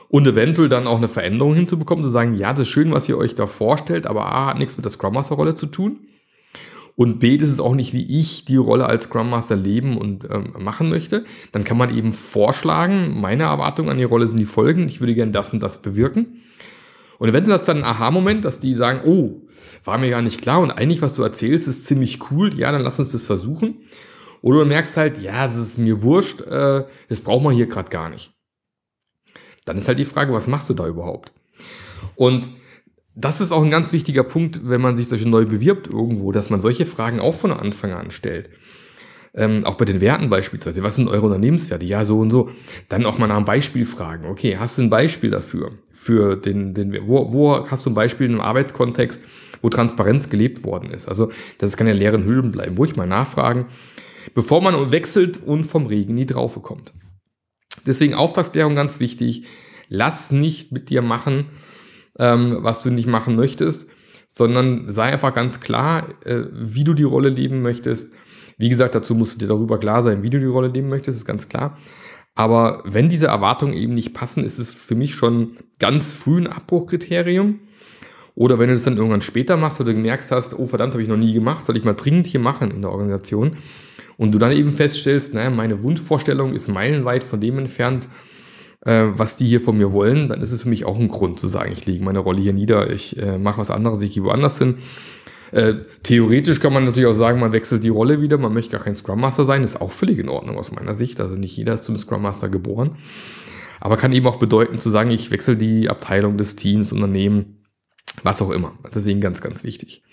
und 0.09 0.27
eventuell 0.27 0.69
dann 0.69 0.85
auch 0.85 0.97
eine 0.97 1.07
Veränderung 1.07 1.55
hinzubekommen, 1.55 2.03
zu 2.03 2.11
sagen, 2.11 2.35
ja, 2.35 2.51
das 2.51 2.61
ist 2.61 2.67
schön, 2.67 2.91
was 2.91 3.09
ihr 3.09 3.17
euch 3.17 3.33
da 3.33 3.47
vorstellt, 3.47 4.05
aber 4.05 4.27
A 4.27 4.45
hat 4.51 4.59
nichts 4.59 4.77
mit 4.77 4.85
der 4.85 4.91
Scrum 4.91 5.15
Master 5.15 5.33
Rolle 5.33 5.55
zu 5.55 5.65
tun. 5.65 5.97
Und 6.95 7.17
B, 7.17 7.39
das 7.39 7.49
ist 7.49 7.61
auch 7.61 7.73
nicht, 7.73 7.93
wie 7.93 8.19
ich 8.19 8.45
die 8.45 8.57
Rolle 8.57 8.85
als 8.85 9.05
Scrum 9.05 9.31
Master 9.31 9.55
leben 9.55 9.97
und 9.97 10.29
ähm, 10.29 10.53
machen 10.59 10.87
möchte. 10.89 11.25
Dann 11.51 11.63
kann 11.63 11.79
man 11.79 11.97
eben 11.97 12.13
vorschlagen, 12.13 13.19
meine 13.19 13.45
Erwartungen 13.45 13.89
an 13.89 13.97
die 13.97 14.03
Rolle 14.03 14.27
sind 14.27 14.37
die 14.37 14.45
folgen, 14.45 14.87
ich 14.87 14.99
würde 14.99 15.15
gerne 15.15 15.31
das 15.31 15.51
und 15.51 15.63
das 15.63 15.81
bewirken. 15.81 16.43
Und 17.19 17.29
eventuell 17.29 17.55
ist 17.55 17.67
dann 17.67 17.79
ein 17.79 17.83
Aha-Moment, 17.83 18.45
dass 18.45 18.59
die 18.59 18.73
sagen, 18.73 19.01
oh, 19.05 19.41
war 19.83 19.97
mir 19.97 20.09
gar 20.09 20.21
nicht 20.21 20.41
klar 20.41 20.61
und 20.61 20.71
eigentlich, 20.71 21.01
was 21.01 21.13
du 21.13 21.21
erzählst, 21.21 21.67
ist 21.67 21.85
ziemlich 21.85 22.31
cool, 22.31 22.57
ja, 22.57 22.71
dann 22.71 22.81
lass 22.81 22.97
uns 22.97 23.11
das 23.11 23.25
versuchen. 23.25 23.83
Oder 24.41 24.59
du 24.59 24.65
merkst 24.65 24.95
halt, 24.95 25.17
ja, 25.21 25.45
es 25.45 25.57
ist 25.57 25.77
mir 25.77 26.01
wurscht, 26.01 26.41
äh, 26.41 26.85
das 27.09 27.21
braucht 27.21 27.43
man 27.43 27.53
hier 27.53 27.67
gerade 27.67 27.89
gar 27.89 28.09
nicht. 28.09 28.33
Dann 29.65 29.77
ist 29.77 29.89
halt 29.89 29.99
die 29.99 30.05
Frage, 30.05 30.33
was 30.33 30.47
machst 30.47 30.69
du 30.69 30.73
da 30.73 30.87
überhaupt? 30.87 31.33
Und 32.15 32.49
das 33.15 33.41
ist 33.41 33.51
auch 33.51 33.63
ein 33.63 33.71
ganz 33.71 33.91
wichtiger 33.91 34.23
Punkt, 34.23 34.61
wenn 34.63 34.79
man 34.79 34.95
sich 34.95 35.09
solche 35.09 35.27
neu 35.27 35.45
bewirbt 35.45 35.87
irgendwo, 35.87 36.31
dass 36.31 36.49
man 36.49 36.61
solche 36.61 36.85
Fragen 36.85 37.19
auch 37.19 37.35
von 37.35 37.51
Anfang 37.51 37.91
an 37.91 38.11
stellt. 38.11 38.49
Ähm, 39.35 39.63
auch 39.65 39.75
bei 39.75 39.85
den 39.85 40.01
Werten 40.01 40.29
beispielsweise. 40.29 40.81
Was 40.83 40.95
sind 40.95 41.07
eure 41.07 41.27
Unternehmenswerte? 41.27 41.85
Ja, 41.85 42.03
so 42.03 42.19
und 42.19 42.31
so. 42.31 42.49
Dann 42.87 43.05
auch 43.05 43.17
mal 43.17 43.27
nach 43.27 43.37
einem 43.37 43.45
Beispiel 43.45 43.85
fragen. 43.85 44.25
Okay, 44.25 44.57
hast 44.57 44.77
du 44.77 44.83
ein 44.83 44.89
Beispiel 44.89 45.29
dafür? 45.29 45.71
Für 45.91 46.35
den, 46.35 46.73
den, 46.73 47.07
wo, 47.07 47.31
wo 47.31 47.69
hast 47.69 47.85
du 47.85 47.91
ein 47.91 47.95
Beispiel 47.95 48.25
in 48.25 48.33
einem 48.33 48.41
Arbeitskontext, 48.41 49.23
wo 49.61 49.69
Transparenz 49.69 50.29
gelebt 50.29 50.63
worden 50.63 50.89
ist? 50.91 51.07
Also, 51.07 51.31
das 51.59 51.77
kann 51.77 51.87
ja 51.87 51.93
leeren 51.93 52.25
Hüllen 52.25 52.51
bleiben. 52.51 52.81
Ich 52.83 52.95
mal 52.95 53.05
nachfragen, 53.05 53.67
bevor 54.33 54.61
man 54.61 54.91
wechselt 54.91 55.41
und 55.45 55.65
vom 55.65 55.85
Regen 55.85 56.17
in 56.17 56.27
die 56.27 56.33
kommt. 56.33 56.93
Deswegen 57.85 58.13
Auftragsklärung 58.13 58.75
ganz 58.75 58.99
wichtig. 58.99 59.45
Lass 59.89 60.31
nicht 60.31 60.71
mit 60.71 60.89
dir 60.89 61.01
machen, 61.01 61.45
ähm, 62.17 62.59
was 62.61 62.83
du 62.83 62.89
nicht 62.89 63.07
machen 63.07 63.35
möchtest, 63.35 63.89
sondern 64.27 64.89
sei 64.89 65.11
einfach 65.11 65.33
ganz 65.33 65.59
klar, 65.59 66.09
äh, 66.25 66.43
wie 66.51 66.83
du 66.83 66.93
die 66.93 67.03
Rolle 67.03 67.29
leben 67.29 67.61
möchtest. 67.61 68.13
Wie 68.59 68.69
gesagt, 68.69 68.93
dazu 68.93 69.15
musst 69.15 69.35
du 69.35 69.39
dir 69.39 69.47
darüber 69.47 69.79
klar 69.79 70.03
sein, 70.03 70.21
wie 70.21 70.29
du 70.29 70.37
die 70.37 70.45
Rolle 70.45 70.67
leben 70.67 70.89
möchtest, 70.89 71.17
ist 71.17 71.25
ganz 71.25 71.47
klar. 71.47 71.77
Aber 72.35 72.83
wenn 72.85 73.09
diese 73.09 73.27
Erwartungen 73.27 73.73
eben 73.73 73.95
nicht 73.95 74.13
passen, 74.13 74.43
ist 74.43 74.59
es 74.59 74.69
für 74.69 74.95
mich 74.95 75.15
schon 75.15 75.57
ganz 75.79 76.13
früh 76.13 76.37
ein 76.37 76.47
Abbruchkriterium. 76.47 77.59
Oder 78.35 78.59
wenn 78.59 78.67
du 78.67 78.75
das 78.75 78.83
dann 78.83 78.97
irgendwann 78.97 79.21
später 79.21 79.57
machst, 79.57 79.79
oder 79.79 79.91
du 79.91 79.95
gemerkt 79.95 80.29
hast, 80.29 80.59
oh 80.59 80.65
verdammt, 80.65 80.93
habe 80.93 81.01
ich 81.01 81.09
noch 81.09 81.17
nie 81.17 81.33
gemacht, 81.33 81.63
soll 81.63 81.77
ich 81.77 81.85
mal 81.85 81.93
dringend 81.93 82.27
hier 82.27 82.41
machen 82.41 82.71
in 82.71 82.81
der 82.81 82.91
Organisation. 82.91 83.57
Und 84.17 84.33
du 84.33 84.39
dann 84.39 84.51
eben 84.51 84.71
feststellst, 84.71 85.33
naja, 85.33 85.49
meine 85.49 85.81
Wunschvorstellung 85.81 86.53
ist 86.53 86.67
meilenweit 86.67 87.23
von 87.23 87.39
dem 87.39 87.57
entfernt, 87.57 88.09
äh, 88.81 89.05
was 89.11 89.37
die 89.37 89.45
hier 89.45 89.61
von 89.61 89.77
mir 89.77 89.93
wollen, 89.93 90.27
dann 90.27 90.41
ist 90.41 90.51
es 90.51 90.63
für 90.63 90.69
mich 90.69 90.83
auch 90.83 90.99
ein 90.99 91.07
Grund 91.07 91.39
zu 91.39 91.47
sagen, 91.47 91.71
ich 91.71 91.85
lege 91.85 92.03
meine 92.03 92.19
Rolle 92.19 92.41
hier 92.41 92.53
nieder, 92.53 92.89
ich 92.89 93.17
äh, 93.17 93.37
mache 93.37 93.59
was 93.59 93.71
anderes, 93.71 94.01
ich 94.01 94.13
gehe 94.13 94.23
woanders 94.23 94.57
hin. 94.57 94.77
Äh, 95.51 95.75
theoretisch 96.03 96.59
kann 96.59 96.73
man 96.73 96.85
natürlich 96.85 97.07
auch 97.07 97.15
sagen, 97.15 97.39
man 97.39 97.51
wechselt 97.51 97.83
die 97.83 97.89
Rolle 97.89 98.21
wieder, 98.21 98.37
man 98.37 98.53
möchte 98.53 98.71
gar 98.71 98.83
kein 98.83 98.95
Scrum 98.95 99.19
Master 99.19 99.45
sein, 99.45 99.63
ist 99.63 99.81
auch 99.81 99.91
völlig 99.91 100.19
in 100.19 100.29
Ordnung 100.29 100.57
aus 100.57 100.71
meiner 100.71 100.95
Sicht. 100.95 101.19
Also 101.19 101.35
nicht 101.35 101.55
jeder 101.57 101.73
ist 101.73 101.83
zum 101.83 101.97
Scrum 101.97 102.21
Master 102.21 102.49
geboren. 102.49 102.97
Aber 103.79 103.97
kann 103.97 104.13
eben 104.13 104.27
auch 104.27 104.37
bedeuten 104.37 104.79
zu 104.79 104.89
sagen, 104.89 105.09
ich 105.11 105.31
wechsle 105.31 105.55
die 105.55 105.89
Abteilung 105.89 106.37
des 106.37 106.55
Teams, 106.55 106.91
Unternehmen, 106.91 107.63
was 108.23 108.41
auch 108.41 108.51
immer. 108.51 108.77
Deswegen 108.93 109.21
ganz, 109.21 109.41
ganz 109.41 109.63
wichtig. 109.63 110.03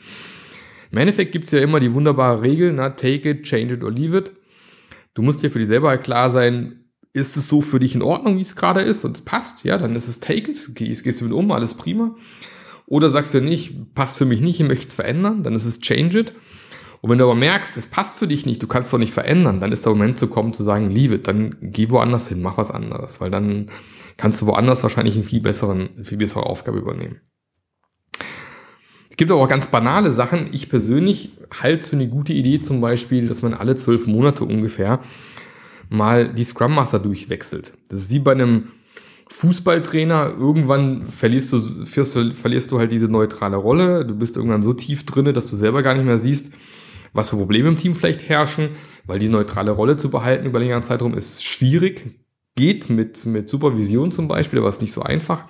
Im 0.93 0.99
Endeffekt 0.99 1.33
gibt 1.33 1.47
es 1.47 1.51
ja 1.51 1.59
immer 1.59 1.81
die 1.81 1.93
wunderbare 1.93 2.43
Regel, 2.43 2.73
na, 2.73 2.91
take 2.91 3.29
it, 3.29 3.43
change 3.43 3.75
it 3.75 3.85
or 3.85 3.91
leave 3.91 4.17
it. 4.17 4.33
Du 5.15 5.23
musst 5.23 5.43
dir 5.43 5.51
für 5.51 5.59
dich 5.59 5.69
selber 5.69 5.97
klar 5.99 6.31
sein, 6.31 6.85
ist 7.13 7.37
es 7.37 7.49
so 7.49 7.61
für 7.61 7.81
dich 7.81 7.95
in 7.95 8.03
Ordnung, 8.03 8.37
wie 8.37 8.43
es 8.43 8.55
gerade 8.55 8.83
ist 8.83 9.05
und 9.05 9.17
es 9.17 9.23
passt, 9.23 9.65
ja, 9.65 9.79
dann 9.79 9.97
ist 9.97 10.07
es 10.07 10.21
take 10.21 10.51
it, 10.51 10.71
jetzt 10.79 11.03
gehst 11.03 11.21
du 11.21 11.25
mit 11.25 11.33
um, 11.33 11.51
alles 11.51 11.75
prima. 11.75 12.15
Oder 12.87 13.11
sagst 13.11 13.35
du 13.35 13.41
nicht, 13.41 13.95
passt 13.95 14.17
für 14.17 14.25
mich 14.25 14.41
nicht, 14.41 14.61
ich 14.61 14.67
möchte 14.67 14.89
es 14.89 14.95
verändern, 14.95 15.43
dann 15.43 15.55
ist 15.55 15.67
es 15.67 15.81
change 15.81 16.21
it. 16.21 16.33
Und 17.01 17.11
wenn 17.11 17.19
du 17.19 17.25
aber 17.25 17.35
merkst, 17.35 17.77
es 17.77 17.87
passt 17.87 18.19
für 18.19 18.29
dich 18.29 18.47
nicht, 18.47 18.63
du 18.63 18.67
kannst 18.67 18.87
es 18.87 18.91
doch 18.93 18.99
nicht 18.99 19.13
verändern, 19.13 19.61
dann 19.61 19.73
ist 19.73 19.85
der 19.85 19.93
Moment 19.93 20.19
zu 20.19 20.29
kommen, 20.29 20.53
zu 20.53 20.63
sagen, 20.63 20.91
leave 20.91 21.17
it, 21.17 21.29
dann 21.29 21.57
geh 21.61 21.91
woanders 21.91 22.29
hin, 22.29 22.41
mach 22.43 22.57
was 22.57 22.71
anderes, 22.71 23.21
weil 23.21 23.31
dann 23.31 23.71
kannst 24.17 24.41
du 24.41 24.47
woanders 24.47 24.83
wahrscheinlich 24.83 25.17
eine 25.17 25.25
viel 25.25 25.41
besseren, 25.41 26.05
viel 26.05 26.19
bessere 26.19 26.47
Aufgabe 26.47 26.79
übernehmen. 26.79 27.21
Es 29.11 29.17
gibt 29.17 29.31
aber 29.31 29.41
auch 29.41 29.49
ganz 29.49 29.69
banale 29.69 30.13
Sachen. 30.13 30.51
Ich 30.53 30.69
persönlich 30.69 31.31
halte 31.51 31.81
es 31.81 31.89
für 31.89 31.97
eine 31.97 32.09
gute 32.09 32.35
Idee 32.35 32.61
zum 32.61 32.81
Beispiel, 32.81 33.27
dass 33.27 33.41
man 33.41 33.55
alle 33.55 33.75
zwölf 33.77 34.07
Monate 34.07 34.45
ungefähr 34.45 35.01
mal 35.89 36.29
die 36.29 36.45
Scrum 36.45 36.75
Master 36.75 36.99
durchwechselt. 36.99 37.73
Das 37.89 38.01
ist 38.01 38.11
wie 38.11 38.19
bei 38.19 38.33
einem 38.33 38.69
Fußballtrainer. 39.29 40.35
Irgendwann 40.39 41.09
verlierst 41.09 41.53
du, 41.53 41.59
verlierst 41.59 42.71
du 42.71 42.79
halt 42.79 42.93
diese 42.93 43.09
neutrale 43.09 43.57
Rolle. 43.57 44.05
Du 44.05 44.15
bist 44.15 44.37
irgendwann 44.37 44.63
so 44.63 44.73
tief 44.73 45.05
drinne, 45.05 45.33
dass 45.33 45.47
du 45.47 45.57
selber 45.57 45.83
gar 45.83 45.95
nicht 45.95 46.07
mehr 46.07 46.19
siehst, 46.19 46.53
was 47.13 47.31
für 47.31 47.37
Probleme 47.37 47.69
im 47.69 47.77
Team 47.77 47.95
vielleicht 47.95 48.29
herrschen, 48.29 48.71
weil 49.05 49.19
die 49.19 49.29
neutrale 49.29 49.71
Rolle 49.71 49.97
zu 49.97 50.11
behalten 50.11 50.47
über 50.47 50.59
längeren 50.59 50.83
Zeitraum 50.83 51.15
ist 51.15 51.45
schwierig. 51.45 52.21
Geht 52.57 52.89
mit, 52.89 53.27
mit 53.27 53.49
Supervision 53.49 54.11
zum 54.11 54.29
Beispiel, 54.29 54.59
aber 54.59 54.69
ist 54.69 54.81
nicht 54.81 54.93
so 54.93 55.03
einfach. 55.03 55.45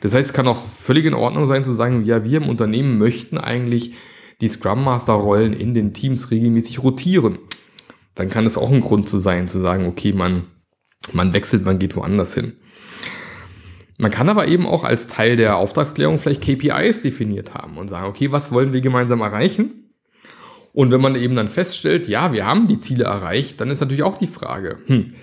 Das 0.00 0.14
heißt, 0.14 0.30
es 0.30 0.32
kann 0.32 0.46
auch 0.46 0.56
völlig 0.56 1.04
in 1.04 1.14
Ordnung 1.14 1.46
sein 1.48 1.64
zu 1.64 1.72
sagen, 1.72 2.04
ja, 2.04 2.24
wir 2.24 2.38
im 2.40 2.48
Unternehmen 2.48 2.98
möchten 2.98 3.36
eigentlich 3.36 3.94
die 4.40 4.48
Scrum 4.48 4.84
Master 4.84 5.14
Rollen 5.14 5.52
in 5.52 5.74
den 5.74 5.92
Teams 5.92 6.30
regelmäßig 6.30 6.82
rotieren 6.82 7.38
dann 8.18 8.30
kann 8.30 8.46
es 8.46 8.58
auch 8.58 8.70
ein 8.72 8.80
Grund 8.80 9.08
zu 9.08 9.18
sein, 9.18 9.46
zu 9.46 9.60
sagen, 9.60 9.86
okay, 9.86 10.12
man, 10.12 10.48
man 11.12 11.32
wechselt, 11.32 11.64
man 11.64 11.78
geht 11.78 11.94
woanders 11.94 12.34
hin. 12.34 12.54
Man 13.98 14.12
kann 14.12 14.28
aber 14.28 14.46
eben 14.46 14.66
auch 14.66 14.84
als 14.84 15.08
Teil 15.08 15.36
der 15.36 15.56
Auftragsklärung 15.56 16.18
vielleicht 16.18 16.42
KPIs 16.42 17.02
definiert 17.02 17.52
haben 17.52 17.76
und 17.76 17.88
sagen, 17.88 18.06
okay, 18.06 18.30
was 18.30 18.52
wollen 18.52 18.72
wir 18.72 18.80
gemeinsam 18.80 19.20
erreichen? 19.20 19.90
Und 20.72 20.92
wenn 20.92 21.00
man 21.00 21.16
eben 21.16 21.34
dann 21.34 21.48
feststellt, 21.48 22.06
ja, 22.06 22.32
wir 22.32 22.46
haben 22.46 22.68
die 22.68 22.78
Ziele 22.78 23.04
erreicht, 23.04 23.60
dann 23.60 23.70
ist 23.70 23.80
natürlich 23.80 24.04
auch 24.04 24.18
die 24.18 24.28
Frage, 24.28 24.78
hm, 24.86 25.14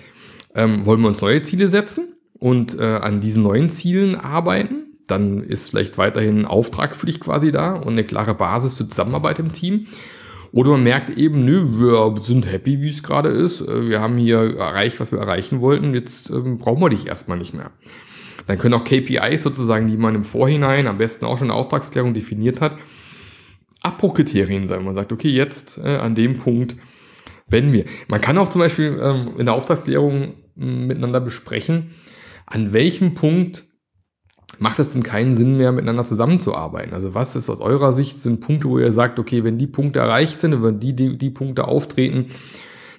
ähm, 0.54 0.84
wollen 0.84 1.00
wir 1.00 1.08
uns 1.08 1.22
neue 1.22 1.40
Ziele 1.40 1.70
setzen 1.70 2.14
und 2.34 2.78
äh, 2.78 2.82
an 2.82 3.22
diesen 3.22 3.42
neuen 3.42 3.70
Zielen 3.70 4.14
arbeiten? 4.14 4.98
Dann 5.06 5.42
ist 5.42 5.70
vielleicht 5.70 5.96
weiterhin 5.96 6.44
Auftrag 6.44 6.94
für 6.94 7.06
dich 7.06 7.20
quasi 7.20 7.52
da 7.52 7.74
und 7.74 7.92
eine 7.92 8.04
klare 8.04 8.34
Basis 8.34 8.76
für 8.76 8.86
Zusammenarbeit 8.86 9.38
im 9.38 9.54
Team. 9.54 9.86
Oder 10.52 10.72
man 10.72 10.82
merkt 10.82 11.10
eben, 11.10 11.46
nö, 11.46 11.78
wir 11.78 12.22
sind 12.22 12.50
happy, 12.50 12.82
wie 12.82 12.88
es 12.90 13.02
gerade 13.02 13.30
ist. 13.30 13.62
Äh, 13.62 13.88
wir 13.88 14.02
haben 14.02 14.18
hier 14.18 14.58
erreicht, 14.58 15.00
was 15.00 15.12
wir 15.12 15.20
erreichen 15.20 15.62
wollten. 15.62 15.94
Jetzt 15.94 16.28
ähm, 16.28 16.58
brauchen 16.58 16.82
wir 16.82 16.90
dich 16.90 17.06
erstmal 17.06 17.38
nicht 17.38 17.54
mehr. 17.54 17.70
Dann 18.46 18.58
können 18.58 18.74
auch 18.74 18.84
KPIs 18.84 19.42
sozusagen, 19.42 19.88
die 19.88 19.96
man 19.96 20.14
im 20.14 20.24
Vorhinein 20.24 20.86
am 20.86 20.98
besten 20.98 21.24
auch 21.24 21.38
schon 21.38 21.46
in 21.46 21.52
der 21.52 21.56
Auftragsklärung 21.56 22.14
definiert 22.14 22.60
hat, 22.60 22.76
Abbruchkriterien 23.82 24.66
sein. 24.66 24.84
Man 24.84 24.94
sagt, 24.94 25.12
okay, 25.12 25.30
jetzt 25.30 25.78
äh, 25.78 25.96
an 25.96 26.14
dem 26.14 26.38
Punkt 26.38 26.76
wenn 27.48 27.72
wir. 27.72 27.84
Man 28.08 28.20
kann 28.20 28.38
auch 28.38 28.48
zum 28.48 28.60
Beispiel 28.60 28.98
ähm, 29.00 29.34
in 29.38 29.46
der 29.46 29.54
Auftragsklärung 29.54 30.34
miteinander 30.54 31.20
besprechen, 31.20 31.94
an 32.46 32.72
welchem 32.72 33.14
Punkt 33.14 33.64
macht 34.58 34.78
es 34.78 34.90
denn 34.90 35.02
keinen 35.02 35.34
Sinn 35.34 35.58
mehr, 35.58 35.72
miteinander 35.72 36.04
zusammenzuarbeiten? 36.04 36.94
Also 36.94 37.14
was 37.14 37.36
ist 37.36 37.50
aus 37.50 37.60
eurer 37.60 37.92
Sicht 37.92 38.18
sind 38.18 38.40
Punkte, 38.40 38.68
wo 38.68 38.78
ihr 38.78 38.92
sagt, 38.92 39.18
okay, 39.18 39.44
wenn 39.44 39.58
die 39.58 39.66
Punkte 39.66 39.98
erreicht 39.98 40.40
sind, 40.40 40.62
wenn 40.62 40.80
die, 40.80 40.94
die, 40.94 41.18
die 41.18 41.30
Punkte 41.30 41.68
auftreten, 41.68 42.30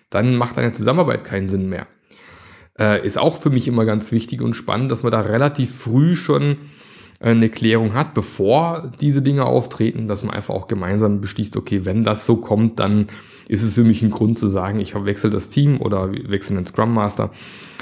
dann 0.09 0.35
macht 0.35 0.57
eine 0.57 0.71
Zusammenarbeit 0.71 1.23
keinen 1.23 1.49
Sinn 1.49 1.67
mehr. 1.67 1.87
Äh, 2.79 3.05
ist 3.05 3.17
auch 3.17 3.41
für 3.41 3.49
mich 3.49 3.67
immer 3.67 3.85
ganz 3.85 4.11
wichtig 4.11 4.41
und 4.41 4.53
spannend, 4.53 4.91
dass 4.91 5.03
man 5.03 5.11
da 5.11 5.21
relativ 5.21 5.75
früh 5.75 6.15
schon 6.15 6.57
äh, 7.19 7.31
eine 7.31 7.49
Klärung 7.49 7.93
hat, 7.93 8.13
bevor 8.13 8.91
diese 9.01 9.21
Dinge 9.21 9.45
auftreten, 9.45 10.07
dass 10.07 10.23
man 10.23 10.33
einfach 10.33 10.53
auch 10.53 10.67
gemeinsam 10.67 11.19
beschließt, 11.21 11.57
okay, 11.57 11.85
wenn 11.85 12.03
das 12.03 12.25
so 12.25 12.37
kommt, 12.37 12.79
dann 12.79 13.07
ist 13.47 13.63
es 13.63 13.75
für 13.75 13.83
mich 13.83 14.01
ein 14.01 14.11
Grund 14.11 14.37
zu 14.37 14.49
sagen, 14.49 14.79
ich 14.79 14.93
wechsle 14.93 15.29
das 15.29 15.49
Team 15.49 15.81
oder 15.81 16.11
wechsle 16.11 16.55
den 16.55 16.65
Scrum 16.65 16.93
Master. 16.93 17.31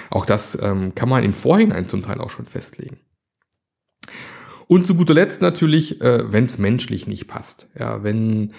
Auch 0.09 0.25
das 0.25 0.57
ähm, 0.61 0.93
kann 0.95 1.09
man 1.09 1.23
im 1.23 1.33
Vorhinein 1.33 1.89
zum 1.89 2.03
Teil 2.03 2.21
auch 2.21 2.29
schon 2.29 2.45
festlegen. 2.45 2.97
Und 4.67 4.85
zu 4.85 4.95
guter 4.95 5.13
Letzt 5.13 5.41
natürlich, 5.41 6.01
äh, 6.01 6.31
wenn 6.31 6.45
es 6.45 6.57
menschlich 6.57 7.07
nicht 7.07 7.27
passt. 7.27 7.67
Ja, 7.77 8.03
wenn, 8.03 8.53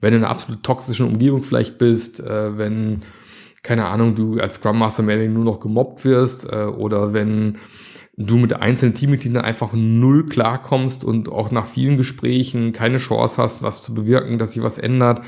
wenn 0.00 0.12
du 0.12 0.18
in 0.18 0.24
einer 0.24 0.30
absolut 0.30 0.62
toxischen 0.62 1.06
Umgebung 1.06 1.42
vielleicht 1.42 1.78
bist, 1.78 2.20
äh, 2.20 2.56
wenn, 2.56 3.02
keine 3.62 3.86
Ahnung, 3.86 4.14
du 4.14 4.40
als 4.40 4.54
Scrum 4.54 4.78
Master 4.78 5.02
mehr 5.02 5.16
nur 5.28 5.44
noch 5.44 5.60
gemobbt 5.60 6.04
wirst 6.04 6.50
äh, 6.50 6.64
oder 6.64 7.12
wenn 7.12 7.58
du 8.16 8.36
mit 8.36 8.60
einzelnen 8.60 8.94
Teammitgliedern 8.94 9.44
einfach 9.44 9.72
null 9.72 10.26
klarkommst 10.26 11.04
und 11.04 11.28
auch 11.30 11.50
nach 11.50 11.66
vielen 11.66 11.96
Gesprächen 11.96 12.72
keine 12.72 12.98
Chance 12.98 13.42
hast, 13.42 13.62
was 13.62 13.82
zu 13.82 13.94
bewirken, 13.94 14.38
dass 14.38 14.52
sich 14.52 14.62
was 14.62 14.78
ändert, 14.78 15.22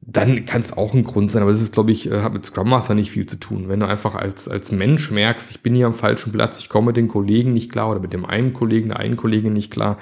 dann 0.00 0.46
kann 0.46 0.62
es 0.62 0.72
auch 0.72 0.94
ein 0.94 1.04
Grund 1.04 1.30
sein, 1.30 1.42
aber 1.42 1.52
das 1.52 1.60
ist, 1.60 1.74
glaube 1.74 1.92
ich, 1.92 2.10
äh, 2.10 2.22
hat 2.22 2.32
mit 2.32 2.44
Scrum 2.44 2.70
Master 2.70 2.94
nicht 2.94 3.10
viel 3.10 3.26
zu 3.26 3.38
tun. 3.38 3.68
Wenn 3.68 3.80
du 3.80 3.86
einfach 3.86 4.14
als, 4.14 4.48
als 4.48 4.72
Mensch 4.72 5.10
merkst, 5.10 5.50
ich 5.50 5.60
bin 5.60 5.74
hier 5.74 5.86
am 5.86 5.94
falschen 5.94 6.32
Platz, 6.32 6.60
ich 6.60 6.68
komme 6.68 6.88
mit 6.88 6.96
den 6.96 7.08
Kollegen 7.08 7.52
nicht 7.52 7.70
klar 7.70 7.90
oder 7.90 8.00
mit 8.00 8.12
dem 8.12 8.24
einen 8.24 8.54
Kollegen, 8.54 8.88
der 8.88 9.00
einen 9.00 9.16
Kollegin 9.16 9.52
nicht 9.52 9.70
klar, 9.70 9.98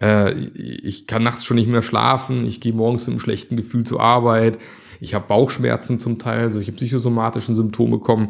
äh, 0.00 0.32
ich 0.32 1.06
kann 1.06 1.22
nachts 1.22 1.44
schon 1.44 1.56
nicht 1.56 1.68
mehr 1.68 1.82
schlafen, 1.82 2.46
ich 2.46 2.60
gehe 2.60 2.72
morgens 2.72 3.06
mit 3.06 3.12
einem 3.12 3.20
schlechten 3.20 3.56
Gefühl 3.56 3.84
zur 3.84 4.00
Arbeit, 4.00 4.58
ich 5.00 5.14
habe 5.14 5.26
Bauchschmerzen 5.26 5.98
zum 5.98 6.18
Teil, 6.18 6.50
solche 6.50 6.72
psychosomatischen 6.72 7.54
Symptome 7.54 7.98
kommen, 7.98 8.28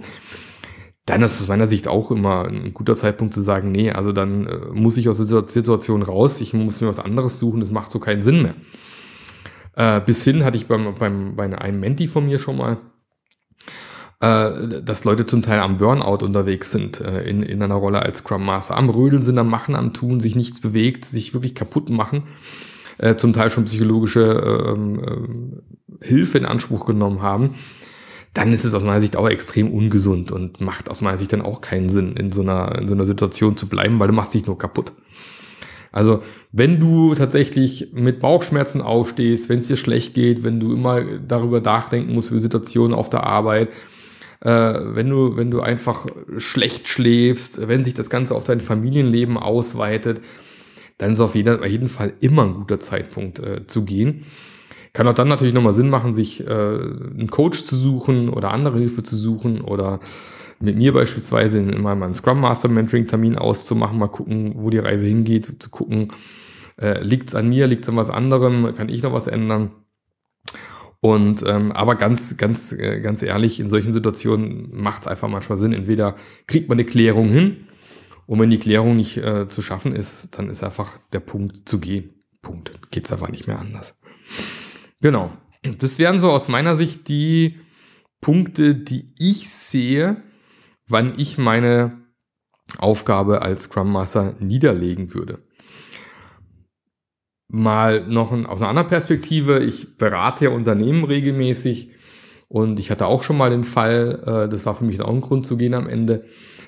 dann 1.06 1.22
ist 1.22 1.40
aus 1.40 1.48
meiner 1.48 1.66
Sicht 1.66 1.86
auch 1.86 2.10
immer 2.10 2.46
ein 2.46 2.72
guter 2.72 2.96
Zeitpunkt 2.96 3.34
zu 3.34 3.42
sagen, 3.42 3.72
nee, 3.72 3.90
also 3.90 4.12
dann 4.12 4.46
äh, 4.46 4.58
muss 4.72 4.96
ich 4.96 5.08
aus 5.08 5.18
der 5.18 5.44
Situation 5.48 6.02
raus, 6.02 6.40
ich 6.40 6.54
muss 6.54 6.80
mir 6.80 6.88
was 6.88 6.98
anderes 6.98 7.38
suchen, 7.38 7.60
das 7.60 7.70
macht 7.70 7.90
so 7.90 7.98
keinen 7.98 8.22
Sinn 8.22 8.42
mehr. 8.42 8.54
Äh, 9.76 10.00
bis 10.00 10.24
hin 10.24 10.44
hatte 10.44 10.56
ich 10.56 10.66
beim, 10.66 10.94
beim, 10.94 11.36
bei 11.36 11.44
einem 11.44 11.80
Menti 11.80 12.06
von 12.08 12.24
mir 12.24 12.38
schon 12.38 12.56
mal, 12.56 12.78
äh, 14.20 14.82
dass 14.82 15.04
Leute 15.04 15.26
zum 15.26 15.42
Teil 15.42 15.60
am 15.60 15.76
Burnout 15.76 16.24
unterwegs 16.24 16.70
sind, 16.70 17.00
äh, 17.00 17.28
in, 17.28 17.42
in 17.42 17.62
einer 17.62 17.74
Rolle 17.74 18.00
als 18.00 18.18
Scrum 18.18 18.44
Master. 18.44 18.76
Am 18.76 18.88
Rödeln 18.88 19.22
sind, 19.22 19.38
am 19.38 19.48
Machen, 19.48 19.74
am 19.74 19.92
Tun, 19.92 20.20
sich 20.20 20.36
nichts 20.36 20.60
bewegt, 20.60 21.04
sich 21.04 21.34
wirklich 21.34 21.54
kaputt 21.54 21.90
machen. 21.90 22.24
Äh, 22.98 23.16
zum 23.16 23.32
Teil 23.32 23.50
schon 23.50 23.64
psychologische 23.64 24.74
ähm, 24.74 25.00
äh, 26.02 26.06
Hilfe 26.06 26.38
in 26.38 26.44
Anspruch 26.44 26.86
genommen 26.86 27.22
haben, 27.22 27.54
dann 28.34 28.52
ist 28.52 28.64
es 28.64 28.74
aus 28.74 28.82
meiner 28.82 29.00
Sicht 29.00 29.16
auch 29.16 29.28
extrem 29.28 29.72
ungesund 29.72 30.32
und 30.32 30.60
macht 30.60 30.90
aus 30.90 31.00
meiner 31.00 31.18
Sicht 31.18 31.32
dann 31.32 31.42
auch 31.42 31.60
keinen 31.60 31.88
Sinn, 31.88 32.16
in 32.16 32.32
so 32.32 32.42
einer, 32.42 32.76
in 32.78 32.88
so 32.88 32.94
einer 32.94 33.06
Situation 33.06 33.56
zu 33.56 33.68
bleiben, 33.68 34.00
weil 34.00 34.08
du 34.08 34.14
machst 34.14 34.34
dich 34.34 34.46
nur 34.46 34.58
kaputt. 34.58 34.92
Also, 35.92 36.24
wenn 36.50 36.80
du 36.80 37.14
tatsächlich 37.14 37.92
mit 37.92 38.18
Bauchschmerzen 38.18 38.80
aufstehst, 38.80 39.48
wenn 39.48 39.60
es 39.60 39.68
dir 39.68 39.76
schlecht 39.76 40.14
geht, 40.14 40.42
wenn 40.42 40.58
du 40.58 40.74
immer 40.74 41.02
darüber 41.04 41.60
nachdenken 41.60 42.12
musst 42.12 42.30
für 42.30 42.40
Situationen 42.40 42.92
auf 42.92 43.08
der 43.10 43.22
Arbeit, 43.22 43.68
äh, 44.40 44.50
wenn 44.50 45.08
du, 45.08 45.36
wenn 45.36 45.52
du 45.52 45.60
einfach 45.60 46.06
schlecht 46.36 46.88
schläfst, 46.88 47.68
wenn 47.68 47.84
sich 47.84 47.94
das 47.94 48.10
Ganze 48.10 48.34
auf 48.34 48.42
dein 48.42 48.60
Familienleben 48.60 49.36
ausweitet, 49.36 50.20
dann 50.98 51.12
ist 51.12 51.20
auf 51.20 51.34
jeden, 51.34 51.60
auf 51.60 51.66
jeden 51.66 51.88
Fall 51.88 52.14
immer 52.20 52.44
ein 52.44 52.54
guter 52.54 52.80
Zeitpunkt 52.80 53.38
äh, 53.38 53.66
zu 53.66 53.84
gehen. 53.84 54.24
Kann 54.92 55.08
auch 55.08 55.14
dann 55.14 55.28
natürlich 55.28 55.54
nochmal 55.54 55.72
Sinn 55.72 55.90
machen, 55.90 56.14
sich 56.14 56.46
äh, 56.46 56.50
einen 56.50 57.28
Coach 57.30 57.64
zu 57.64 57.76
suchen 57.76 58.28
oder 58.28 58.52
andere 58.52 58.78
Hilfe 58.78 59.02
zu 59.02 59.16
suchen 59.16 59.60
oder 59.60 60.00
mit 60.60 60.76
mir 60.76 60.92
beispielsweise 60.92 61.58
in 61.58 61.82
meinem 61.82 62.14
Scrum 62.14 62.40
Master 62.40 62.68
Mentoring 62.68 63.06
Termin 63.06 63.36
auszumachen, 63.36 63.98
mal 63.98 64.08
gucken, 64.08 64.54
wo 64.56 64.70
die 64.70 64.78
Reise 64.78 65.06
hingeht, 65.06 65.60
zu 65.60 65.70
gucken, 65.70 66.12
äh, 66.80 67.02
liegt 67.02 67.28
es 67.28 67.34
an 67.34 67.48
mir, 67.48 67.66
liegt 67.66 67.84
es 67.84 67.88
an 67.88 67.96
was 67.96 68.08
anderem, 68.08 68.72
kann 68.74 68.88
ich 68.88 69.02
noch 69.02 69.12
was 69.12 69.26
ändern? 69.26 69.72
Und 71.00 71.44
ähm, 71.46 71.70
aber 71.72 71.96
ganz, 71.96 72.36
ganz, 72.38 72.72
äh, 72.72 73.00
ganz 73.00 73.20
ehrlich, 73.20 73.60
in 73.60 73.68
solchen 73.68 73.92
Situationen 73.92 74.70
macht 74.72 75.02
es 75.02 75.08
einfach 75.08 75.28
manchmal 75.28 75.58
Sinn. 75.58 75.74
Entweder 75.74 76.16
kriegt 76.46 76.70
man 76.70 76.78
eine 76.78 76.86
Klärung 76.86 77.28
hin, 77.28 77.66
und 78.26 78.40
wenn 78.40 78.50
die 78.50 78.58
Klärung 78.58 78.96
nicht 78.96 79.16
äh, 79.16 79.48
zu 79.48 79.62
schaffen 79.62 79.94
ist, 79.94 80.38
dann 80.38 80.48
ist 80.48 80.62
einfach 80.62 80.98
der 81.12 81.20
Punkt 81.20 81.68
zu 81.68 81.78
gehen. 81.78 82.10
Punkt. 82.42 82.72
Geht 82.90 83.06
es 83.06 83.12
einfach 83.12 83.30
nicht 83.30 83.46
mehr 83.46 83.58
anders. 83.58 83.96
Genau. 85.00 85.32
Das 85.78 85.98
wären 85.98 86.18
so 86.18 86.30
aus 86.30 86.48
meiner 86.48 86.76
Sicht 86.76 87.08
die 87.08 87.58
Punkte, 88.20 88.74
die 88.74 89.06
ich 89.18 89.50
sehe, 89.50 90.22
wann 90.86 91.18
ich 91.18 91.38
meine 91.38 92.04
Aufgabe 92.78 93.42
als 93.42 93.64
Scrum 93.64 93.92
Master 93.92 94.34
niederlegen 94.40 95.14
würde. 95.14 95.38
Mal 97.48 98.06
noch 98.06 98.32
ein, 98.32 98.46
aus 98.46 98.60
einer 98.60 98.70
anderen 98.70 98.88
Perspektive, 98.88 99.62
ich 99.62 99.96
berate 99.96 100.46
ja 100.46 100.50
Unternehmen 100.50 101.04
regelmäßig 101.04 101.90
und 102.48 102.80
ich 102.80 102.90
hatte 102.90 103.06
auch 103.06 103.22
schon 103.22 103.36
mal 103.36 103.50
den 103.50 103.64
Fall, 103.64 104.22
äh, 104.26 104.48
das 104.48 104.66
war 104.66 104.74
für 104.74 104.84
mich 104.84 105.00
auch 105.00 105.12
ein 105.12 105.20
Grund 105.20 105.46
zu 105.46 105.56
gehen 105.56 105.74
am 105.74 105.88
Ende, 105.88 106.24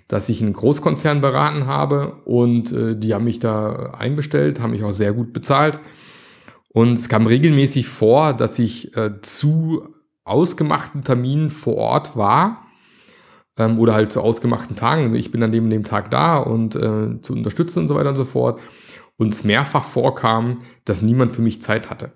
dass 0.08 0.28
ich 0.28 0.42
einen 0.42 0.52
Großkonzern 0.52 1.20
beraten 1.20 1.66
habe 1.66 2.16
und 2.24 2.72
äh, 2.72 2.96
die 2.96 3.14
haben 3.14 3.24
mich 3.24 3.38
da 3.38 3.94
einbestellt, 3.98 4.60
haben 4.60 4.70
mich 4.70 4.84
auch 4.84 4.94
sehr 4.94 5.12
gut 5.12 5.32
bezahlt. 5.32 5.80
Und 6.68 6.98
es 6.98 7.08
kam 7.08 7.26
regelmäßig 7.26 7.88
vor, 7.88 8.34
dass 8.34 8.58
ich 8.58 8.96
äh, 8.96 9.20
zu 9.22 9.88
ausgemachten 10.24 11.04
Terminen 11.04 11.50
vor 11.50 11.76
Ort 11.76 12.16
war 12.16 12.66
ähm, 13.56 13.78
oder 13.78 13.94
halt 13.94 14.12
zu 14.12 14.20
ausgemachten 14.20 14.76
Tagen. 14.76 15.14
Ich 15.14 15.30
bin 15.30 15.42
an 15.42 15.52
dem, 15.52 15.70
dem 15.70 15.84
Tag 15.84 16.10
da 16.10 16.36
und 16.36 16.76
äh, 16.76 17.20
zu 17.22 17.32
unterstützen 17.32 17.80
und 17.80 17.88
so 17.88 17.94
weiter 17.94 18.10
und 18.10 18.16
so 18.16 18.24
fort. 18.24 18.60
Und 19.16 19.32
es 19.32 19.44
mehrfach 19.44 19.84
vorkam, 19.84 20.62
dass 20.84 21.02
niemand 21.02 21.32
für 21.34 21.42
mich 21.42 21.62
Zeit 21.62 21.88
hatte. 21.88 22.12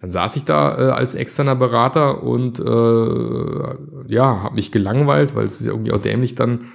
Dann 0.00 0.10
saß 0.10 0.34
ich 0.34 0.44
da 0.44 0.76
äh, 0.76 0.90
als 0.90 1.14
externer 1.14 1.54
Berater 1.54 2.24
und 2.24 2.58
äh, 2.58 4.12
ja, 4.12 4.42
habe 4.42 4.56
mich 4.56 4.72
gelangweilt, 4.72 5.36
weil 5.36 5.44
es 5.44 5.60
ist 5.60 5.66
ja 5.66 5.72
irgendwie 5.72 5.92
auch 5.92 6.02
dämlich 6.02 6.34
dann 6.34 6.72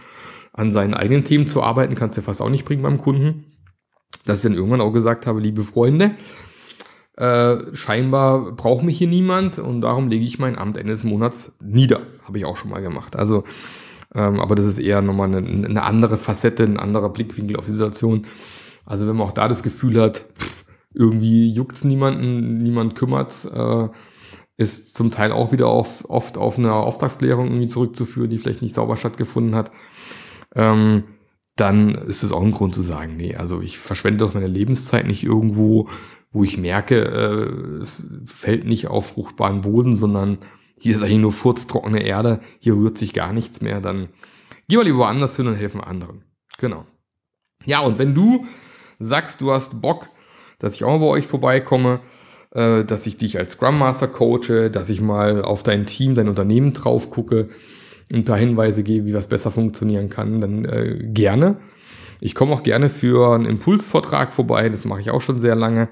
an 0.57 0.71
seinen 0.71 0.93
eigenen 0.93 1.23
Themen 1.23 1.47
zu 1.47 1.63
arbeiten, 1.63 1.95
kannst 1.95 2.17
du 2.17 2.21
fast 2.21 2.41
auch 2.41 2.49
nicht 2.49 2.65
bringen 2.65 2.83
beim 2.83 2.97
Kunden. 2.97 3.45
Dass 4.25 4.39
ich 4.39 4.43
dann 4.43 4.53
irgendwann 4.53 4.81
auch 4.81 4.91
gesagt 4.91 5.25
habe, 5.25 5.39
liebe 5.39 5.63
Freunde, 5.63 6.15
äh, 7.15 7.57
scheinbar 7.73 8.51
braucht 8.51 8.83
mich 8.83 8.97
hier 8.97 9.07
niemand 9.07 9.59
und 9.59 9.81
darum 9.81 10.09
lege 10.09 10.25
ich 10.25 10.39
mein 10.39 10.57
Amt 10.57 10.77
Ende 10.77 10.93
des 10.93 11.03
Monats 11.03 11.53
nieder. 11.61 12.01
Habe 12.25 12.37
ich 12.37 12.45
auch 12.45 12.57
schon 12.57 12.71
mal 12.71 12.81
gemacht. 12.81 13.15
Also 13.15 13.45
ähm, 14.15 14.39
aber 14.39 14.55
das 14.55 14.65
ist 14.65 14.79
eher 14.79 15.01
nochmal 15.01 15.33
eine, 15.33 15.47
eine, 15.47 15.83
andere 15.83 16.17
Facette, 16.17 16.63
ein 16.63 16.79
anderer 16.79 17.09
Blickwinkel 17.09 17.57
auf 17.57 17.65
die 17.65 17.73
Situation. 17.73 18.25
Also 18.85 19.07
wenn 19.07 19.15
man 19.15 19.27
auch 19.27 19.33
da 19.33 19.47
das 19.47 19.63
Gefühl 19.63 20.01
hat, 20.01 20.25
pff, 20.37 20.65
irgendwie 20.93 21.51
juckt 21.51 21.75
es 21.75 21.84
niemanden, 21.84 22.63
niemand 22.63 22.95
kümmert 22.95 23.47
äh, 23.53 23.89
ist 24.58 24.95
zum 24.95 25.12
Teil 25.12 25.32
auch 25.32 25.51
wieder 25.51 25.67
auf, 25.67 26.10
oft 26.10 26.38
auf 26.38 26.58
eine 26.58 26.73
Auftragsklärung 26.73 27.47
irgendwie 27.47 27.67
zurückzuführen, 27.67 28.29
die 28.29 28.39
vielleicht 28.39 28.63
nicht 28.63 28.73
sauber 28.73 28.97
stattgefunden 28.97 29.55
hat. 29.55 29.71
Ähm, 30.58 31.04
dann 31.56 31.96
ist 31.96 32.24
es 32.24 32.32
auch 32.32 32.43
ein 32.43 32.52
Grund 32.52 32.76
zu 32.76 32.82
sagen, 32.82 33.15
nee, 33.15 33.36
also 33.36 33.62
ich 33.62 33.78
verschwende 33.78 34.26
doch 34.26 34.34
meine 34.34 34.48
Lebenszeit 34.48 35.08
nicht 35.08 35.24
irgendwo, 35.24 35.89
wo 36.32 36.43
ich 36.43 36.58
merke, 36.58 37.04
äh, 37.06 37.82
es 37.82 38.08
fällt 38.26 38.65
nicht 38.65 38.88
auf 38.88 39.12
fruchtbaren 39.12 39.62
Boden, 39.62 39.96
sondern 39.96 40.39
hier 40.80 40.96
ist 40.96 41.02
eigentlich 41.02 41.20
nur 41.20 41.32
furztrockene 41.32 42.04
Erde, 42.04 42.41
hier 42.60 42.76
rührt 42.76 42.98
sich 42.98 43.13
gar 43.13 43.34
nichts 43.34 43.62
mehr, 43.62 43.82
dann 43.82 44.10
geh 44.67 44.78
mal 44.78 44.84
lieber 44.84 45.00
woanders 45.00 45.36
hin 45.36 45.48
und 45.48 45.56
helfen 45.56 45.82
anderen. 45.82 46.24
Genau. 46.60 46.86
Ja, 47.65 47.80
und 47.80 47.98
wenn 47.98 48.13
du 48.13 48.46
sagst, 49.00 49.41
du 49.41 49.52
hast 49.52 49.82
Bock, 49.82 50.10
dass 50.60 50.76
ich 50.76 50.84
auch 50.84 50.91
mal 50.91 51.06
bei 51.06 51.12
euch 51.12 51.28
vorbeikomme, 51.28 52.02
äh, 52.52 52.84
dass 52.84 53.08
ich 53.08 53.17
dich 53.17 53.38
als 53.38 53.54
Scrum 53.54 53.80
Master 53.80 54.08
coache, 54.08 54.70
dass 54.70 54.89
ich 54.89 55.02
mal 55.02 55.41
auf 55.41 55.63
dein 55.63 55.86
Team, 55.86 56.15
dein 56.15 56.30
Unternehmen 56.30 56.74
drauf 56.74 57.10
gucke, 57.10 57.50
ein 58.13 58.26
paar 58.26 58.38
Hinweise 58.38 58.84
gebe, 58.84 59.06
wie 59.06 59.13
was 59.13 59.28
besser 59.28 59.52
funktionieren 59.52 60.10
kann, 60.10 60.41
dann 60.41 60.65
äh, 60.65 61.00
gerne. 61.04 61.58
Ich 62.20 62.34
komme 62.36 62.54
auch 62.54 62.63
gerne 62.63 62.89
für 62.89 63.36
einen 63.36 63.46
Impulsvortrag 63.46 64.32
vorbei, 64.32 64.70
das 64.70 64.86
mache 64.86 65.02
ich 65.02 65.12
auch 65.12 65.22
schon 65.22 65.38
sehr 65.38 65.56
lange 65.56 65.89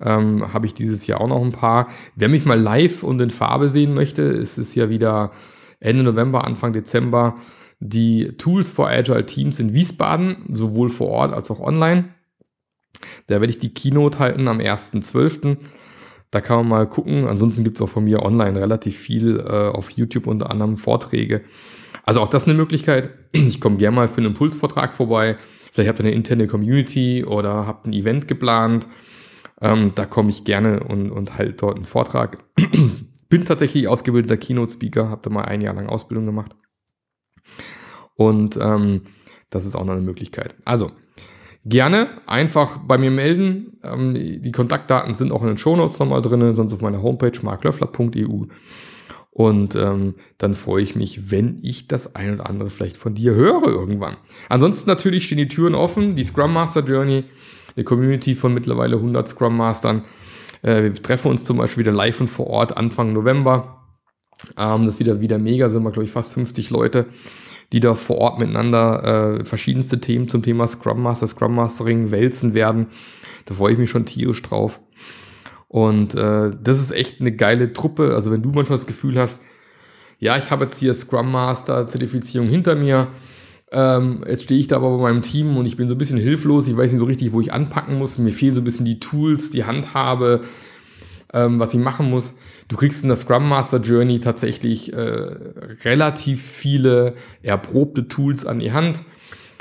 ähm, 0.00 0.52
habe 0.52 0.66
ich 0.66 0.74
dieses 0.74 1.06
Jahr 1.06 1.20
auch 1.20 1.28
noch 1.28 1.42
ein 1.42 1.52
paar. 1.52 1.88
Wer 2.16 2.28
mich 2.28 2.44
mal 2.44 2.58
live 2.58 3.02
und 3.02 3.20
in 3.20 3.30
Farbe 3.30 3.68
sehen 3.68 3.94
möchte, 3.94 4.22
ist 4.22 4.58
es 4.58 4.74
ja 4.74 4.88
wieder 4.88 5.32
Ende 5.78 6.02
November, 6.02 6.44
Anfang 6.44 6.72
Dezember 6.72 7.36
die 7.82 8.36
Tools 8.36 8.70
for 8.70 8.90
Agile 8.90 9.24
Teams 9.24 9.58
in 9.58 9.72
Wiesbaden, 9.72 10.44
sowohl 10.50 10.90
vor 10.90 11.08
Ort 11.08 11.32
als 11.32 11.50
auch 11.50 11.60
online. 11.60 12.10
Da 13.26 13.40
werde 13.40 13.52
ich 13.52 13.58
die 13.58 13.72
Keynote 13.72 14.18
halten 14.18 14.48
am 14.48 14.58
1.12. 14.58 15.56
Da 16.30 16.40
kann 16.40 16.58
man 16.58 16.68
mal 16.68 16.88
gucken. 16.88 17.26
Ansonsten 17.26 17.64
gibt 17.64 17.76
es 17.76 17.82
auch 17.82 17.88
von 17.88 18.04
mir 18.04 18.22
online 18.22 18.60
relativ 18.60 18.96
viel 18.96 19.40
äh, 19.40 19.68
auf 19.68 19.90
YouTube 19.90 20.26
unter 20.26 20.50
anderem 20.50 20.76
Vorträge. 20.76 21.42
Also 22.04 22.20
auch 22.20 22.28
das 22.28 22.44
eine 22.44 22.54
Möglichkeit. 22.54 23.10
Ich 23.32 23.60
komme 23.60 23.76
gerne 23.76 23.96
mal 23.96 24.08
für 24.08 24.18
einen 24.18 24.28
Impulsvortrag 24.28 24.94
vorbei. 24.94 25.36
Vielleicht 25.72 25.88
habt 25.88 26.00
ihr 26.00 26.06
eine 26.06 26.14
interne 26.14 26.46
Community 26.46 27.24
oder 27.24 27.66
habt 27.66 27.86
ein 27.86 27.92
Event 27.92 28.28
geplant 28.28 28.86
ähm, 29.60 29.92
da 29.94 30.06
komme 30.06 30.30
ich 30.30 30.44
gerne 30.44 30.80
und, 30.80 31.10
und 31.10 31.36
halt 31.36 31.62
dort 31.62 31.76
einen 31.76 31.84
Vortrag. 31.84 32.38
Bin 33.28 33.44
tatsächlich 33.44 33.86
ausgebildeter 33.88 34.36
Keynote-Speaker, 34.36 35.08
habe 35.08 35.20
da 35.22 35.30
mal 35.30 35.44
ein 35.44 35.60
Jahr 35.60 35.74
lang 35.74 35.88
Ausbildung 35.88 36.26
gemacht. 36.26 36.56
Und 38.14 38.58
ähm, 38.60 39.02
das 39.50 39.66
ist 39.66 39.76
auch 39.76 39.84
noch 39.84 39.92
eine 39.92 40.02
Möglichkeit. 40.02 40.54
Also, 40.64 40.92
gerne 41.70 42.08
einfach 42.26 42.78
bei 42.78 42.98
mir 42.98 43.10
melden. 43.10 43.78
Ähm, 43.82 44.14
die 44.14 44.52
Kontaktdaten 44.52 45.14
sind 45.14 45.32
auch 45.32 45.40
in 45.42 45.48
den 45.48 45.58
Shownotes 45.58 45.98
nochmal 45.98 46.20
drin, 46.20 46.54
sonst 46.54 46.74
auf 46.74 46.82
meiner 46.82 47.02
Homepage 47.02 47.32
marklöffler.eu. 47.42 48.44
Und 49.32 49.74
ähm, 49.74 50.16
dann 50.36 50.54
freue 50.54 50.82
ich 50.82 50.96
mich, 50.96 51.30
wenn 51.30 51.58
ich 51.62 51.88
das 51.88 52.14
ein 52.14 52.34
oder 52.34 52.50
andere 52.50 52.68
vielleicht 52.68 52.96
von 52.98 53.14
dir 53.14 53.34
höre 53.34 53.68
irgendwann. 53.68 54.16
Ansonsten 54.48 54.90
natürlich 54.90 55.24
stehen 55.24 55.38
die 55.38 55.48
Türen 55.48 55.74
offen. 55.74 56.16
Die 56.16 56.24
Scrum 56.24 56.52
Master 56.52 56.84
Journey 56.84 57.24
eine 57.76 57.84
Community 57.84 58.34
von 58.34 58.52
mittlerweile 58.54 58.96
100 58.96 59.28
Scrum 59.28 59.56
Mastern. 59.56 60.02
Äh, 60.62 60.82
wir 60.82 60.94
treffen 60.94 61.30
uns 61.30 61.44
zum 61.44 61.58
Beispiel 61.58 61.84
wieder 61.84 61.92
live 61.92 62.20
und 62.20 62.28
vor 62.28 62.48
Ort 62.48 62.76
Anfang 62.76 63.12
November. 63.12 63.86
Ähm, 64.56 64.84
das 64.84 64.94
ist 64.94 65.00
wieder, 65.00 65.20
wieder 65.20 65.38
mega, 65.38 65.68
sind 65.68 65.82
wir, 65.82 65.90
glaube 65.90 66.04
ich, 66.04 66.10
fast 66.10 66.32
50 66.34 66.70
Leute, 66.70 67.06
die 67.72 67.80
da 67.80 67.94
vor 67.94 68.18
Ort 68.18 68.38
miteinander 68.38 69.38
äh, 69.40 69.44
verschiedenste 69.44 70.00
Themen 70.00 70.28
zum 70.28 70.42
Thema 70.42 70.66
Scrum 70.66 71.02
Master, 71.02 71.26
Scrum 71.26 71.54
Mastering 71.54 72.10
wälzen 72.10 72.54
werden. 72.54 72.88
Da 73.46 73.54
freue 73.54 73.72
ich 73.72 73.78
mich 73.78 73.90
schon 73.90 74.06
tierisch 74.06 74.42
drauf. 74.42 74.80
Und 75.68 76.14
äh, 76.16 76.50
das 76.62 76.80
ist 76.80 76.90
echt 76.90 77.20
eine 77.20 77.32
geile 77.32 77.72
Truppe. 77.72 78.14
Also 78.14 78.32
wenn 78.32 78.42
du 78.42 78.50
manchmal 78.50 78.78
das 78.78 78.88
Gefühl 78.88 79.18
hast, 79.18 79.36
ja, 80.18 80.36
ich 80.36 80.50
habe 80.50 80.64
jetzt 80.64 80.78
hier 80.78 80.92
Scrum 80.94 81.30
Master 81.30 81.86
Zertifizierung 81.86 82.48
hinter 82.48 82.74
mir, 82.74 83.08
ähm, 83.72 84.24
jetzt 84.28 84.44
stehe 84.44 84.58
ich 84.58 84.66
da 84.66 84.76
aber 84.76 84.96
bei 84.96 85.02
meinem 85.04 85.22
Team 85.22 85.56
und 85.56 85.64
ich 85.64 85.76
bin 85.76 85.88
so 85.88 85.94
ein 85.94 85.98
bisschen 85.98 86.18
hilflos. 86.18 86.66
Ich 86.66 86.76
weiß 86.76 86.90
nicht 86.90 86.98
so 86.98 87.06
richtig, 87.06 87.32
wo 87.32 87.40
ich 87.40 87.52
anpacken 87.52 87.98
muss. 87.98 88.18
Mir 88.18 88.32
fehlen 88.32 88.54
so 88.54 88.60
ein 88.60 88.64
bisschen 88.64 88.84
die 88.84 88.98
Tools, 88.98 89.50
die 89.50 89.64
Handhabe, 89.64 90.40
ähm, 91.32 91.60
was 91.60 91.72
ich 91.72 91.80
machen 91.80 92.10
muss. 92.10 92.34
Du 92.70 92.76
kriegst 92.76 93.02
in 93.02 93.08
der 93.08 93.16
Scrum 93.16 93.48
Master 93.48 93.78
Journey 93.78 94.20
tatsächlich 94.20 94.92
äh, 94.92 94.96
relativ 95.84 96.40
viele 96.40 97.14
erprobte 97.42 98.06
Tools 98.06 98.46
an 98.46 98.60
die 98.60 98.70
Hand. 98.70 99.02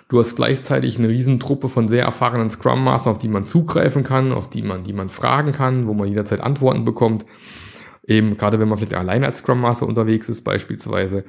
Du 0.10 0.20
hast 0.20 0.36
gleichzeitig 0.36 1.00
eine 1.00 1.10
Riesentruppe 1.10 1.70
von 1.70 1.88
sehr 1.88 2.04
erfahrenen 2.04 2.52
Scrum 2.52 2.84
Mastern, 2.84 3.14
auf 3.14 3.20
die 3.20 3.28
man 3.28 3.46
zugreifen 3.46 4.04
kann, 4.04 4.32
auf 4.32 4.48
die 4.48 4.62
man, 4.62 4.84
die 4.84 4.94
man 4.94 5.10
fragen 5.10 5.54
kann, 5.54 5.88
wo 5.88 5.96
man 5.96 6.08
jederzeit 6.08 6.40
Antworten 6.40 6.86
bekommt. 6.86 7.26
Eben 8.06 8.38
gerade 8.38 8.60
wenn 8.60 8.70
man 8.70 8.78
vielleicht 8.78 8.94
alleine 8.94 9.26
als 9.26 9.40
Scrum 9.40 9.60
Master 9.60 9.88
unterwegs 9.88 10.30
ist 10.30 10.44
beispielsweise. 10.44 11.26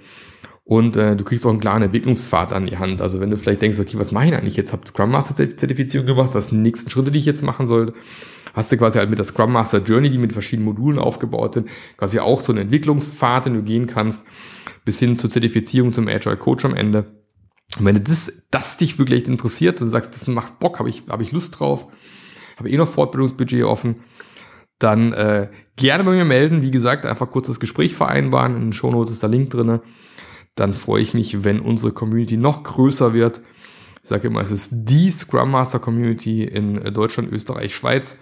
Und 0.65 0.99
äh, 0.99 1.17
du 1.17 1.25
kriegst 1.25 1.47
auch 1.47 1.51
einen 1.51 1.61
klaren 1.61 1.83
Entwicklungspfad 1.83 2.53
an 2.53 2.67
die 2.67 2.77
Hand. 2.77 3.01
Also 3.01 3.21
wenn 3.21 3.31
du 3.31 3.39
vielleicht 3.39 3.63
denkst, 3.63 3.81
okay, 3.81 3.99
was 3.99 4.13
mache 4.13 4.27
ich 4.27 4.35
eigentlich 4.35 4.57
jetzt? 4.57 4.75
Hab 4.75 4.87
Scrum 4.87 5.13
Master 5.13 5.35
Zertifizierung 5.35 6.07
gemacht, 6.07 6.35
was 6.35 6.49
sind 6.49 6.59
die 6.59 6.63
nächsten 6.63 6.91
Schritte, 6.91 7.11
die 7.11 7.19
ich 7.19 7.25
jetzt 7.25 7.43
machen 7.43 7.67
sollte? 7.67 7.95
Hast 8.55 8.73
du 8.73 8.77
quasi 8.77 8.99
halt 8.99 9.11
mit 9.11 9.19
der 9.19 9.27
Scrum 9.27 9.53
Master 9.53 9.79
Journey, 9.79 10.11
die 10.11 10.19
mit 10.19 10.33
verschiedenen 10.33 10.67
Modulen 10.67 10.99
aufgebaut 10.99 11.55
sind, 11.55 11.69
quasi 11.97 12.19
auch 12.19 12.41
so 12.41 12.53
einen 12.53 12.63
Entwicklungspfad, 12.63 13.47
den 13.47 13.55
du 13.55 13.63
gehen 13.63 13.87
kannst, 13.87 14.23
bis 14.85 14.99
hin 14.99 15.17
zur 15.17 15.31
Zertifizierung 15.31 15.93
zum 15.93 16.09
Agile 16.09 16.37
Coach 16.37 16.65
am 16.65 16.75
Ende. 16.75 17.07
Und 17.79 17.85
wenn 17.85 18.03
das, 18.03 18.33
das 18.51 18.77
dich 18.77 18.99
wirklich 18.99 19.29
interessiert 19.29 19.81
und 19.81 19.87
du 19.87 19.91
sagst, 19.91 20.15
das 20.15 20.27
macht 20.27 20.59
Bock, 20.59 20.79
habe 20.79 20.89
ich, 20.89 21.05
hab 21.09 21.21
ich 21.21 21.33
Lust 21.33 21.61
drauf, 21.61 21.87
habe 22.57 22.71
eh 22.71 22.77
noch 22.77 22.89
Fortbildungsbudget 22.89 23.65
offen, 23.65 23.97
dann 24.79 25.13
äh, 25.13 25.49
gerne 25.77 26.05
bei 26.05 26.13
mir 26.13 26.25
melden. 26.25 26.63
Wie 26.63 26.71
gesagt, 26.71 27.07
einfach 27.07 27.31
kurz 27.31 27.47
das 27.47 27.61
Gespräch 27.61 27.95
vereinbaren. 27.95 28.57
In 28.57 28.63
den 28.63 28.73
Shownotes 28.73 29.13
ist 29.13 29.23
der 29.23 29.29
Link 29.29 29.51
drin. 29.51 29.81
Dann 30.57 30.75
freue 30.75 31.03
ich 31.03 31.15
mich, 31.15 31.45
wenn 31.45 31.61
unsere 31.61 31.93
Community 31.93 32.37
noch 32.37 32.63
größer 32.65 33.13
wird. 33.13 33.41
Ich 34.03 34.09
sage 34.09 34.29
immer, 34.29 34.41
es 34.41 34.51
ist 34.51 34.71
die 34.73 35.11
Scrum 35.11 35.51
Master 35.51 35.79
Community 35.79 36.43
in 36.45 36.83
Deutschland, 36.93 37.31
Österreich, 37.31 37.75
Schweiz. 37.75 38.19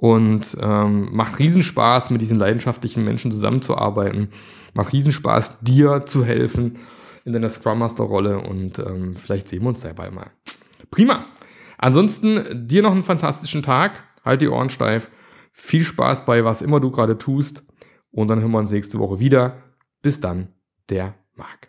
Und 0.00 0.56
ähm, 0.58 1.14
macht 1.14 1.38
Riesenspaß, 1.38 2.08
mit 2.08 2.22
diesen 2.22 2.38
leidenschaftlichen 2.38 3.04
Menschen 3.04 3.30
zusammenzuarbeiten. 3.30 4.30
Macht 4.72 4.94
Riesenspaß, 4.94 5.58
dir 5.60 6.06
zu 6.06 6.24
helfen 6.24 6.78
in 7.26 7.34
deiner 7.34 7.50
Scrum 7.50 7.80
Master 7.80 8.04
Rolle. 8.04 8.38
Und 8.38 8.78
ähm, 8.78 9.14
vielleicht 9.14 9.48
sehen 9.48 9.60
wir 9.62 9.68
uns 9.68 9.82
dabei 9.82 10.10
mal. 10.10 10.30
Prima. 10.90 11.26
Ansonsten 11.76 12.66
dir 12.66 12.82
noch 12.82 12.92
einen 12.92 13.02
fantastischen 13.02 13.62
Tag. 13.62 14.02
Halt 14.24 14.40
die 14.40 14.48
Ohren 14.48 14.70
steif 14.70 15.10
viel 15.52 15.84
Spaß 15.84 16.24
bei 16.24 16.44
was 16.44 16.62
immer 16.62 16.80
du 16.80 16.90
gerade 16.90 17.18
tust 17.18 17.64
und 18.10 18.28
dann 18.28 18.40
hören 18.40 18.52
wir 18.52 18.58
uns 18.58 18.70
nächste 18.70 18.98
Woche 18.98 19.18
wieder. 19.18 19.62
Bis 20.02 20.20
dann, 20.20 20.48
der 20.88 21.14
Marc. 21.36 21.68